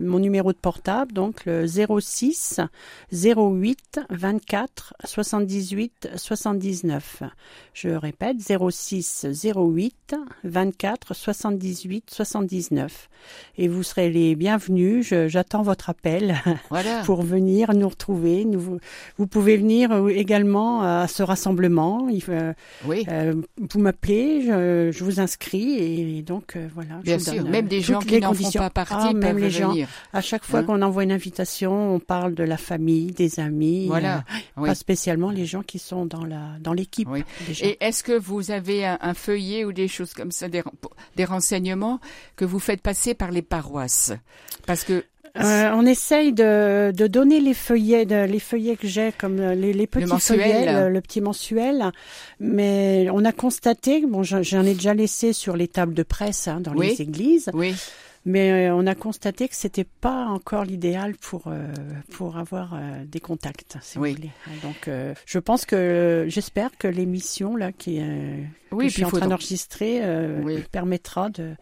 mon 0.00 0.18
numéro 0.18 0.52
de 0.52 0.58
portable, 0.58 1.12
donc 1.12 1.44
le 1.44 1.66
06 1.66 2.60
08 3.12 4.00
24 4.10 4.94
78 5.04 6.10
79. 6.16 7.22
Je 7.74 7.88
répète, 7.90 8.36
06 8.40 9.26
08 9.44 10.16
24 10.44 11.14
78 11.14 12.10
79. 12.10 13.08
Et 13.58 13.68
vous 13.68 13.82
serez 13.82 14.10
les 14.10 14.34
bienvenus. 14.34 15.14
J'attends 15.26 15.62
votre 15.62 15.90
appel 15.90 16.36
pour 17.04 17.22
venir 17.22 17.72
nous 17.74 17.88
retrouver. 17.88 18.44
Nous, 18.44 18.78
vous 19.18 19.26
pouvez 19.26 19.56
venir 19.56 19.92
euh, 19.92 20.08
également 20.08 20.82
à 20.82 21.06
ce 21.08 21.22
rassemblement. 21.22 22.08
oui. 22.86 23.04
Euh, 23.08 23.34
vous 23.56 23.80
m'appelez, 23.80 24.42
je, 24.42 24.90
je, 24.92 25.04
vous 25.04 25.20
inscris 25.20 25.78
et 25.78 26.22
donc 26.22 26.56
euh, 26.56 26.68
voilà. 26.74 27.00
Bien 27.02 27.18
sûr, 27.18 27.44
même 27.44 27.66
des 27.66 27.80
gens 27.80 28.00
qui 28.00 28.20
n'en 28.20 28.34
font 28.34 28.50
pas 28.50 28.70
partie 28.70 28.94
ah, 28.98 29.12
même 29.12 29.38
les 29.38 29.50
gens. 29.50 29.74
À 30.12 30.20
chaque 30.20 30.44
fois 30.44 30.60
hein 30.60 30.64
qu'on 30.64 30.82
envoie 30.82 31.04
une 31.04 31.12
invitation, 31.12 31.94
on 31.94 32.00
parle 32.00 32.34
de 32.34 32.44
la 32.44 32.56
famille, 32.56 33.12
des 33.12 33.40
amis. 33.40 33.86
Voilà. 33.86 34.24
Pas 34.56 34.74
spécialement 34.74 35.30
les 35.30 35.46
gens 35.46 35.62
qui 35.62 35.78
sont 35.78 36.06
dans 36.06 36.24
la 36.24 36.56
dans 36.60 36.72
l'équipe. 36.72 37.08
Oui. 37.08 37.24
Et 37.60 37.76
est-ce 37.84 38.02
que 38.02 38.12
vous 38.12 38.50
avez 38.50 38.86
un, 38.86 39.14
feuillet 39.14 39.64
ou 39.64 39.72
des 39.72 39.88
choses 39.88 40.14
comme 40.14 40.32
ça, 40.32 40.48
des, 40.48 40.62
des 41.16 41.24
renseignements 41.24 42.00
que 42.36 42.44
vous 42.44 42.58
faites 42.58 42.80
passer 42.80 43.14
par 43.14 43.30
les 43.30 43.42
paroisses? 43.42 44.12
Parce 44.66 44.84
que 44.84 45.04
euh, 45.38 45.70
on 45.74 45.86
essaye 45.86 46.32
de, 46.32 46.92
de, 46.92 47.06
donner 47.06 47.40
les 47.40 47.54
feuillets, 47.54 48.06
de, 48.06 48.24
les 48.24 48.38
feuillets 48.38 48.76
que 48.76 48.86
j'ai 48.86 49.12
comme 49.12 49.38
euh, 49.40 49.54
les, 49.54 49.72
les 49.72 49.86
petits 49.86 50.20
feuillets, 50.20 50.90
le, 50.90 51.00
petit 51.00 51.20
mensuel, 51.20 51.92
mais 52.40 53.08
on 53.12 53.24
a 53.24 53.32
constaté, 53.32 54.04
bon, 54.06 54.22
j'en 54.22 54.64
ai 54.64 54.74
déjà 54.74 54.94
laissé 54.94 55.32
sur 55.32 55.56
les 55.56 55.68
tables 55.68 55.94
de 55.94 56.02
presse 56.02 56.48
hein, 56.48 56.60
dans 56.60 56.74
les 56.74 57.00
églises. 57.02 57.50
Oui. 57.54 57.74
Mais 58.24 58.68
euh, 58.68 58.74
on 58.74 58.86
a 58.86 58.94
constaté 58.94 59.48
que 59.48 59.56
c'était 59.56 59.84
pas 59.84 60.26
encore 60.26 60.64
l'idéal 60.64 61.14
pour 61.16 61.44
euh, 61.48 61.66
pour 62.12 62.36
avoir 62.36 62.74
euh, 62.74 63.04
des 63.04 63.18
contacts, 63.18 63.78
si 63.80 63.98
vous 63.98 64.04
voulez. 64.04 64.30
Donc, 64.62 64.88
je 65.26 65.38
pense 65.38 65.66
que 65.66 66.26
j'espère 66.28 66.70
que 66.78 66.86
l'émission 66.86 67.56
là 67.56 67.72
qui, 67.72 68.00
oui, 68.70 68.86
que 68.86 68.90
je 68.90 68.94
suis 68.94 69.04
en 69.04 69.10
train 69.10 69.26
d'enregistrer 69.26 70.02
permettra 70.70 71.30
de 71.30 71.54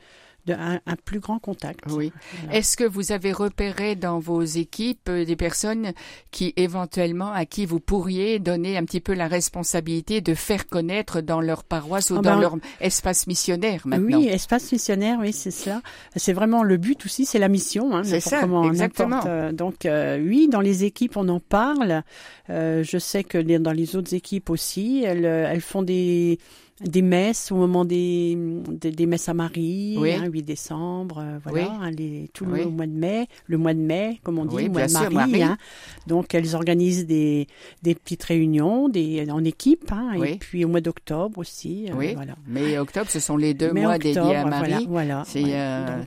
un, 0.49 0.81
plus 1.05 1.21
grand 1.21 1.39
contact. 1.39 1.85
Oui. 1.89 2.13
Est-ce 2.53 2.77
que 2.77 2.85
vous 2.85 3.13
avez 3.13 3.33
repéré 3.33 3.95
dans 3.97 4.19
vos 4.19 4.43
équipes 4.43 5.09
euh, 5.09 5.25
des 5.25 5.37
personnes 5.37 5.93
qui 6.31 6.53
éventuellement 6.57 7.33
à 7.33 7.45
qui 7.45 7.67
vous 7.67 7.81
pourriez 7.81 8.39
donner 8.39 8.77
un 8.77 8.85
petit 8.85 9.01
peu 9.01 9.15
la 9.15 9.29
responsabilité 9.29 10.21
de 10.21 10.35
faire 10.35 10.67
connaître 10.67 11.21
dans 11.21 11.41
leur 11.41 11.65
paroisse 11.65 12.11
ou 12.11 12.17
ah 12.19 12.23
dans 12.23 12.35
ben, 12.35 12.41
leur 12.41 12.57
espace 12.81 13.27
missionnaire 13.27 13.83
maintenant? 13.87 14.19
Oui, 14.19 14.29
espace 14.29 14.73
missionnaire, 14.73 15.19
oui, 15.21 15.33
c'est 15.33 15.51
ça. 15.51 15.83
C'est 16.17 16.33
vraiment 16.33 16.63
le 16.63 16.77
but 16.77 17.05
aussi, 17.05 17.25
c'est 17.25 17.39
la 17.39 17.49
mission. 17.49 17.97
Hein, 17.97 18.03
c'est 18.05 18.21
ça, 18.21 18.43
exactement. 18.65 19.21
Euh, 19.27 19.53
donc 19.53 19.87
euh, 19.87 20.19
oui, 20.23 20.49
dans 20.49 20.61
les 20.61 20.85
équipes, 20.85 21.17
on 21.17 21.29
en 21.29 21.41
parle. 21.41 22.03
je 22.49 22.99
sais 22.99 23.25
que 23.25 23.39
dans 23.39 23.73
les 23.73 23.97
autres 23.97 24.15
équipes 24.15 24.51
aussi, 24.51 25.03
elles, 25.05 25.25
elles 25.25 25.61
font 25.61 25.83
des 25.83 26.39
des 26.81 27.03
messes 27.03 27.53
au 27.53 27.57
moment 27.57 27.85
des, 27.85 28.37
des, 28.37 29.07
messes 29.07 29.29
à 29.29 29.35
Marie, 29.35 29.97
oui. 29.99 30.13
8 30.13 30.15
hein, 30.17 30.43
décembre, 30.45 31.19
euh, 31.19 31.39
voilà, 31.43 31.73
hein, 31.73 31.91
les, 31.91 32.31
tout 32.33 32.47
le 32.47 32.67
mois 32.67 32.87
de 32.87 32.93
mai, 32.93 33.29
le 33.47 33.59
mois 33.59 33.75
de 33.75 33.81
mai, 33.81 34.21
comme 34.23 34.39
on 34.39 34.47
dit, 34.47 34.65
le 34.65 34.71
mois 34.71 34.87
de 34.87 34.93
Marie. 35.13 35.43
Hein. 35.43 35.59
Donc 36.07 36.35
elles 36.35 36.55
organisent 36.55 37.07
des, 37.07 37.47
des 37.83 37.95
petites 37.95 38.25
réunions 38.25 38.89
des, 38.89 39.31
en 39.31 39.45
équipe, 39.45 39.93
hein, 39.93 40.13
et 40.23 40.37
puis 40.37 40.65
au 40.65 40.69
mois 40.69 40.81
d'octobre 40.81 41.39
aussi. 41.39 41.87
Euh, 41.91 41.95
oui. 41.97 42.15
Voilà. 42.15 42.35
Mais 42.47 42.79
octobre, 42.79 43.11
ce 43.11 43.21
sont 43.21 43.37
les 43.37 43.53
deux 43.53 43.73
mois 43.73 43.99
dédiés 43.99 44.37
à 44.37 44.47
Marie. 44.47 44.87
Voilà. 44.89 45.23
C'est, 45.27 45.45
euh, 45.47 45.99
Donc, 45.99 46.07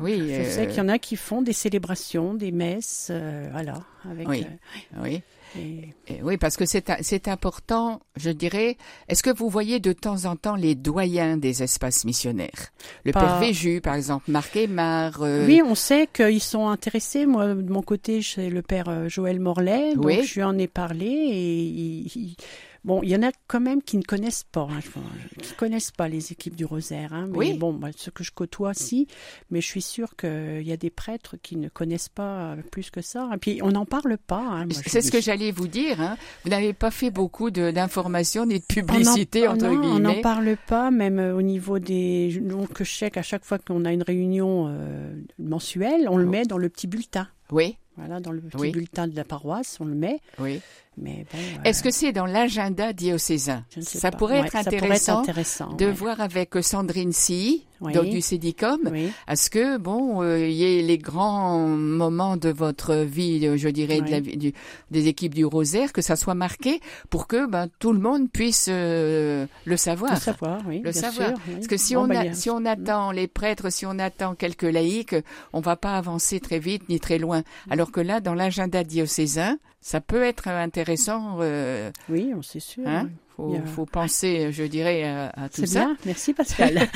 oui, 0.00 0.22
je 0.28 0.48
sais 0.50 0.66
qu'il 0.66 0.78
y 0.78 0.80
en 0.82 0.88
a 0.88 0.98
qui 0.98 1.16
font 1.16 1.40
des 1.40 1.54
célébrations, 1.54 2.34
des 2.34 2.52
messes, 2.52 3.10
voilà. 3.52 3.74
Avec, 4.10 4.28
oui. 4.28 5.22
Oui 5.56 5.92
oui, 6.22 6.36
parce 6.36 6.56
que 6.56 6.64
c'est 6.66 7.28
important, 7.28 8.00
je 8.16 8.30
dirais. 8.30 8.76
Est-ce 9.08 9.22
que 9.22 9.30
vous 9.30 9.48
voyez 9.48 9.80
de 9.80 9.92
temps 9.92 10.24
en 10.24 10.36
temps 10.36 10.56
les 10.56 10.74
doyens 10.74 11.36
des 11.36 11.62
espaces 11.62 12.04
missionnaires? 12.04 12.72
Le 13.04 13.12
Père 13.12 13.38
Véju, 13.38 13.80
par 13.80 13.94
exemple, 13.94 14.30
Marc 14.30 14.56
Aymar. 14.56 15.22
Euh, 15.22 15.46
oui, 15.46 15.62
on 15.64 15.74
sait 15.74 16.08
qu'ils 16.12 16.42
sont 16.42 16.68
intéressés. 16.68 17.26
Moi, 17.26 17.54
de 17.54 17.72
mon 17.72 17.82
côté, 17.82 18.22
c'est 18.22 18.50
le 18.50 18.62
Père 18.62 18.88
euh, 18.88 19.08
Joël 19.08 19.40
Morlaix. 19.40 19.94
Donc, 19.94 20.10
je 20.22 20.34
lui 20.34 20.42
en 20.42 20.58
ai 20.58 20.68
parlé 20.68 21.06
et 21.06 21.62
il 21.62 22.36
Bon, 22.82 23.02
il 23.02 23.10
y 23.10 23.16
en 23.16 23.22
a 23.22 23.30
quand 23.46 23.60
même 23.60 23.82
qui 23.82 23.98
ne 23.98 24.02
connaissent 24.02 24.44
pas, 24.44 24.66
hein, 24.70 24.80
qui 25.42 25.52
connaissent 25.54 25.90
pas 25.90 26.08
les 26.08 26.32
équipes 26.32 26.56
du 26.56 26.64
Rosaire. 26.64 27.12
Hein, 27.12 27.26
mais 27.30 27.36
oui. 27.36 27.52
bon, 27.54 27.78
ce 27.96 28.08
que 28.10 28.24
je 28.24 28.32
côtoie, 28.32 28.72
si. 28.72 29.06
Mais 29.50 29.60
je 29.60 29.66
suis 29.66 29.82
sûre 29.82 30.16
qu'il 30.16 30.62
y 30.62 30.72
a 30.72 30.76
des 30.78 30.88
prêtres 30.88 31.36
qui 31.42 31.56
ne 31.56 31.68
connaissent 31.68 32.08
pas 32.08 32.56
plus 32.70 32.90
que 32.90 33.02
ça. 33.02 33.28
Et 33.34 33.36
puis, 33.36 33.60
on 33.62 33.72
n'en 33.72 33.84
parle 33.84 34.16
pas. 34.16 34.40
Hein, 34.40 34.68
C'est 34.70 35.02
ce 35.02 35.12
que 35.12 35.20
j'allais 35.20 35.50
vous 35.50 35.68
dire. 35.68 36.00
Hein. 36.00 36.16
Vous 36.44 36.50
n'avez 36.50 36.72
pas 36.72 36.90
fait 36.90 37.10
beaucoup 37.10 37.50
d'informations 37.50 38.46
ni 38.46 38.60
de 38.60 38.64
publicité, 38.64 39.46
entre 39.46 39.68
guillemets. 39.68 39.86
On 39.86 39.98
n'en 39.98 40.20
parle 40.22 40.56
pas, 40.66 40.90
même 40.90 41.18
euh, 41.18 41.36
au 41.36 41.42
niveau 41.42 41.78
des... 41.78 42.40
Donc, 42.40 42.82
je 42.82 42.90
sais 42.90 43.10
qu'à 43.10 43.22
chaque 43.22 43.44
fois 43.44 43.58
qu'on 43.58 43.84
a 43.84 43.92
une 43.92 44.02
réunion 44.02 44.66
euh, 44.68 45.14
mensuelle, 45.38 46.08
on 46.08 46.16
le 46.16 46.26
oh. 46.26 46.30
met 46.30 46.44
dans 46.44 46.58
le 46.58 46.68
petit 46.68 46.86
bulletin. 46.86 47.28
Oui. 47.50 47.76
Voilà, 47.96 48.20
dans 48.20 48.32
le 48.32 48.40
petit 48.40 48.70
bulletin 48.70 49.08
de 49.08 49.16
la 49.16 49.24
paroisse, 49.24 49.76
on 49.80 49.84
le 49.84 49.94
met. 49.94 50.20
Oui. 50.38 50.60
Mais 51.00 51.24
bon, 51.32 51.38
Est-ce 51.64 51.82
que 51.82 51.90
c'est 51.90 52.12
dans 52.12 52.26
l'agenda 52.26 52.92
diocésain? 52.92 53.64
Ça 53.80 54.10
pourrait, 54.10 54.40
être 54.40 54.56
intéressant 54.56 55.22
de 55.76 55.86
voir 55.86 56.20
avec 56.20 56.54
Sandrine 56.62 57.12
Si, 57.12 57.64
donc 57.80 58.10
du 58.10 58.20
Cédicom, 58.20 58.80
à 59.26 59.36
ce 59.36 59.50
que 59.50 59.78
bon, 59.78 60.22
euh, 60.22 60.46
il 60.46 60.52
y 60.52 60.64
ait 60.64 60.82
les 60.82 60.98
grands 60.98 61.58
moments 61.58 62.36
de 62.36 62.50
votre 62.50 62.94
vie, 62.94 63.46
euh, 63.46 63.56
je 63.56 63.68
dirais, 63.68 64.00
de 64.00 64.10
la, 64.10 64.20
du, 64.20 64.52
des 64.90 65.08
équipes 65.08 65.34
du 65.34 65.44
Rosaire, 65.44 65.92
que 65.92 66.02
ça 66.02 66.16
soit 66.16 66.34
marqué 66.34 66.80
pour 67.08 67.26
que 67.26 67.46
ben, 67.46 67.68
tout 67.78 67.92
le 67.92 67.98
monde 67.98 68.30
puisse 68.30 68.68
euh, 68.70 69.46
le 69.64 69.76
savoir. 69.76 70.12
Le 70.12 70.20
savoir, 70.20 70.60
oui. 70.68 70.82
Le 70.84 70.92
savoir. 70.92 71.32
Parce 71.52 71.66
que 71.66 71.76
si 71.76 71.96
on 71.96 72.06
ben, 72.06 72.34
si 72.34 72.50
on 72.50 72.64
attend 72.64 73.12
les 73.12 73.28
prêtres, 73.28 73.70
si 73.70 73.86
on 73.86 73.98
attend 73.98 74.34
quelques 74.34 74.62
laïcs, 74.62 75.16
on 75.52 75.60
va 75.60 75.76
pas 75.76 75.96
avancer 75.96 76.40
très 76.40 76.58
vite 76.58 76.88
ni 76.88 77.00
très 77.00 77.18
loin. 77.18 77.42
Alors 77.70 77.92
que 77.92 78.00
là, 78.00 78.20
dans 78.20 78.34
l'agenda 78.34 78.84
diocésain, 78.84 79.58
ça 79.80 80.00
peut 80.00 80.22
être 80.22 80.48
intéressant. 80.48 81.38
Euh, 81.40 81.90
oui, 82.08 82.32
on 82.36 82.42
sait 82.42 82.60
sûr. 82.60 82.86
Hein 82.86 83.08
faut, 83.36 83.56
faut, 83.64 83.86
penser, 83.86 84.52
je 84.52 84.64
dirais, 84.64 85.04
à, 85.04 85.48
tout 85.48 85.64
ça. 85.66 85.86
Bien. 85.86 85.96
Merci 86.04 86.34
Pascal. 86.34 86.88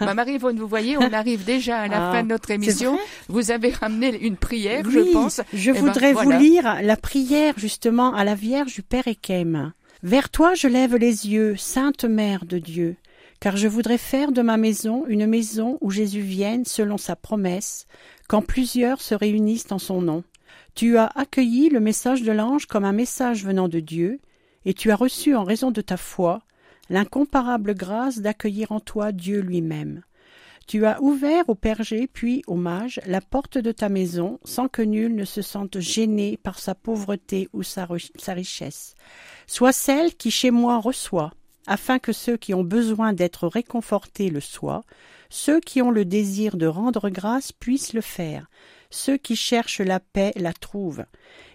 Ma 0.00 0.14
Marie-Yvonne, 0.14 0.58
vous 0.58 0.68
voyez, 0.68 0.98
on 0.98 1.12
arrive 1.12 1.44
déjà 1.44 1.78
à 1.78 1.88
la 1.88 2.10
ah, 2.10 2.12
fin 2.12 2.22
de 2.22 2.28
notre 2.28 2.50
émission. 2.50 2.98
Vous 3.28 3.50
avez 3.50 3.70
ramené 3.70 4.18
une 4.20 4.36
prière, 4.36 4.84
je 4.88 5.12
pense. 5.12 5.40
Je 5.52 5.70
eh 5.70 5.72
ben, 5.72 5.80
voudrais 5.80 6.12
vous 6.12 6.30
lire 6.30 6.82
la 6.82 6.96
prière 6.96 7.54
justement 7.56 8.14
à 8.14 8.24
la 8.24 8.34
Vierge 8.34 8.74
du 8.74 8.82
Père 8.82 9.08
Ekem. 9.08 9.72
Vers 10.02 10.28
toi 10.28 10.54
je 10.54 10.68
lève 10.68 10.96
les 10.96 11.28
yeux, 11.28 11.56
Sainte 11.56 12.04
Mère 12.04 12.44
de 12.44 12.58
Dieu. 12.58 12.96
car 13.40 13.56
je 13.56 13.68
voudrais 13.68 13.98
faire 13.98 14.32
de 14.32 14.42
ma 14.42 14.56
maison 14.56 15.04
une 15.08 15.26
maison 15.26 15.78
où 15.80 15.90
Jésus 15.90 16.20
vienne 16.20 16.64
selon 16.64 16.98
sa 16.98 17.16
promesse, 17.16 17.86
quand 18.28 18.42
plusieurs 18.42 19.00
se 19.00 19.14
réunissent 19.14 19.72
en 19.72 19.78
son 19.78 20.02
nom. 20.02 20.22
Tu 20.76 20.98
as 20.98 21.06
accueilli 21.14 21.70
le 21.70 21.80
message 21.80 22.20
de 22.20 22.32
l'ange 22.32 22.66
comme 22.66 22.84
un 22.84 22.92
message 22.92 23.46
venant 23.46 23.66
de 23.66 23.80
Dieu, 23.80 24.20
et 24.66 24.74
tu 24.74 24.90
as 24.90 24.96
reçu 24.96 25.34
en 25.34 25.42
raison 25.42 25.70
de 25.70 25.80
ta 25.80 25.96
foi 25.96 26.42
l'incomparable 26.90 27.74
grâce 27.74 28.18
d'accueillir 28.18 28.72
en 28.72 28.80
toi 28.80 29.10
Dieu 29.10 29.40
lui-même. 29.40 30.02
Tu 30.66 30.84
as 30.84 31.00
ouvert 31.00 31.48
au 31.48 31.54
berger 31.54 32.06
puis 32.06 32.42
au 32.46 32.56
mage 32.56 33.00
la 33.06 33.22
porte 33.22 33.56
de 33.56 33.72
ta 33.72 33.88
maison 33.88 34.38
sans 34.44 34.68
que 34.68 34.82
nul 34.82 35.14
ne 35.14 35.24
se 35.24 35.40
sente 35.40 35.80
gêné 35.80 36.36
par 36.36 36.58
sa 36.58 36.74
pauvreté 36.74 37.48
ou 37.54 37.62
sa, 37.62 37.88
sa 38.16 38.34
richesse. 38.34 38.96
Sois 39.46 39.72
celle 39.72 40.14
qui 40.14 40.30
chez 40.30 40.50
moi 40.50 40.76
reçoit, 40.76 41.32
afin 41.66 41.98
que 41.98 42.12
ceux 42.12 42.36
qui 42.36 42.52
ont 42.52 42.64
besoin 42.64 43.14
d'être 43.14 43.48
réconfortés 43.48 44.28
le 44.28 44.40
soient, 44.40 44.82
ceux 45.30 45.58
qui 45.58 45.80
ont 45.80 45.90
le 45.90 46.04
désir 46.04 46.58
de 46.58 46.66
rendre 46.66 47.08
grâce 47.08 47.50
puissent 47.50 47.94
le 47.94 48.02
faire, 48.02 48.50
ceux 48.90 49.16
qui 49.16 49.36
cherchent 49.36 49.80
la 49.80 50.00
paix 50.00 50.32
la 50.36 50.52
trouvent, 50.52 51.04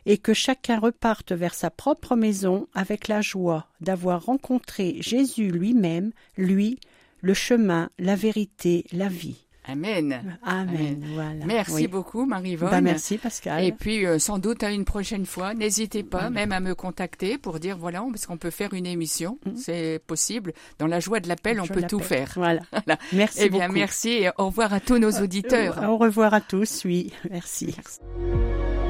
et 0.06 0.17
que 0.17 0.34
chacun 0.34 0.80
reparte 0.80 1.32
vers 1.32 1.54
sa 1.54 1.70
propre 1.70 2.15
maison 2.15 2.67
avec 2.74 3.08
la 3.08 3.22
joie 3.22 3.67
d'avoir 3.80 4.26
rencontré 4.26 4.98
Jésus 5.00 5.52
lui-même, 5.52 6.12
lui, 6.38 6.80
le 7.22 7.34
chemin, 7.34 7.89
la 8.00 8.15
vérité, 8.15 8.86
la 8.91 9.08
vie. 9.08 9.46
Amen. 9.71 10.38
Amen. 10.43 11.05
Voilà. 11.13 11.45
Merci 11.45 11.88
beaucoup, 11.88 12.25
Marie-Vonne. 12.25 12.71
Bah, 12.71 12.81
merci, 12.81 13.17
Pascal. 13.17 13.63
Et 13.63 13.71
puis, 13.71 14.05
euh, 14.05 14.19
sans 14.19 14.39
doute, 14.39 14.63
à 14.63 14.71
une 14.71 14.86
prochaine 14.86 15.25
fois, 15.25 15.53
n'hésitez 15.53 16.03
pas 16.03 16.29
même 16.29 16.51
à 16.51 16.60
me 16.60 16.75
contacter 16.75 17.38
pour 17.38 17.60
dire, 17.60 17.77
voilà, 17.77 18.03
parce 18.12 18.25
qu'on 18.25 18.38
peut 18.38 18.49
faire 18.49 18.73
une 18.73 18.86
émission. 18.86 19.38
Mm. 19.45 19.51
C'est 19.55 20.01
possible. 20.05 20.53
Dans 20.79 20.88
la 20.88 20.99
joie 20.99 21.19
de 21.19 21.27
l'appel, 21.27 21.62
on 21.62 21.67
peut 21.67 21.84
tout 21.84 21.99
faire. 21.99 22.29
Voilà. 22.41 22.62
Merci 23.13 23.39
Eh 23.43 23.49
bien, 23.49 23.67
merci 23.67 24.10
et 24.10 24.29
au 24.38 24.47
revoir 24.47 24.73
à 24.73 24.79
tous 24.79 24.97
nos 24.97 25.12
auditeurs. 25.12 25.84
Au 25.88 25.97
revoir 25.97 26.34
à 26.34 26.41
tous, 26.41 26.84
oui. 26.86 27.13
merci. 27.29 27.75
merci. 27.75 28.81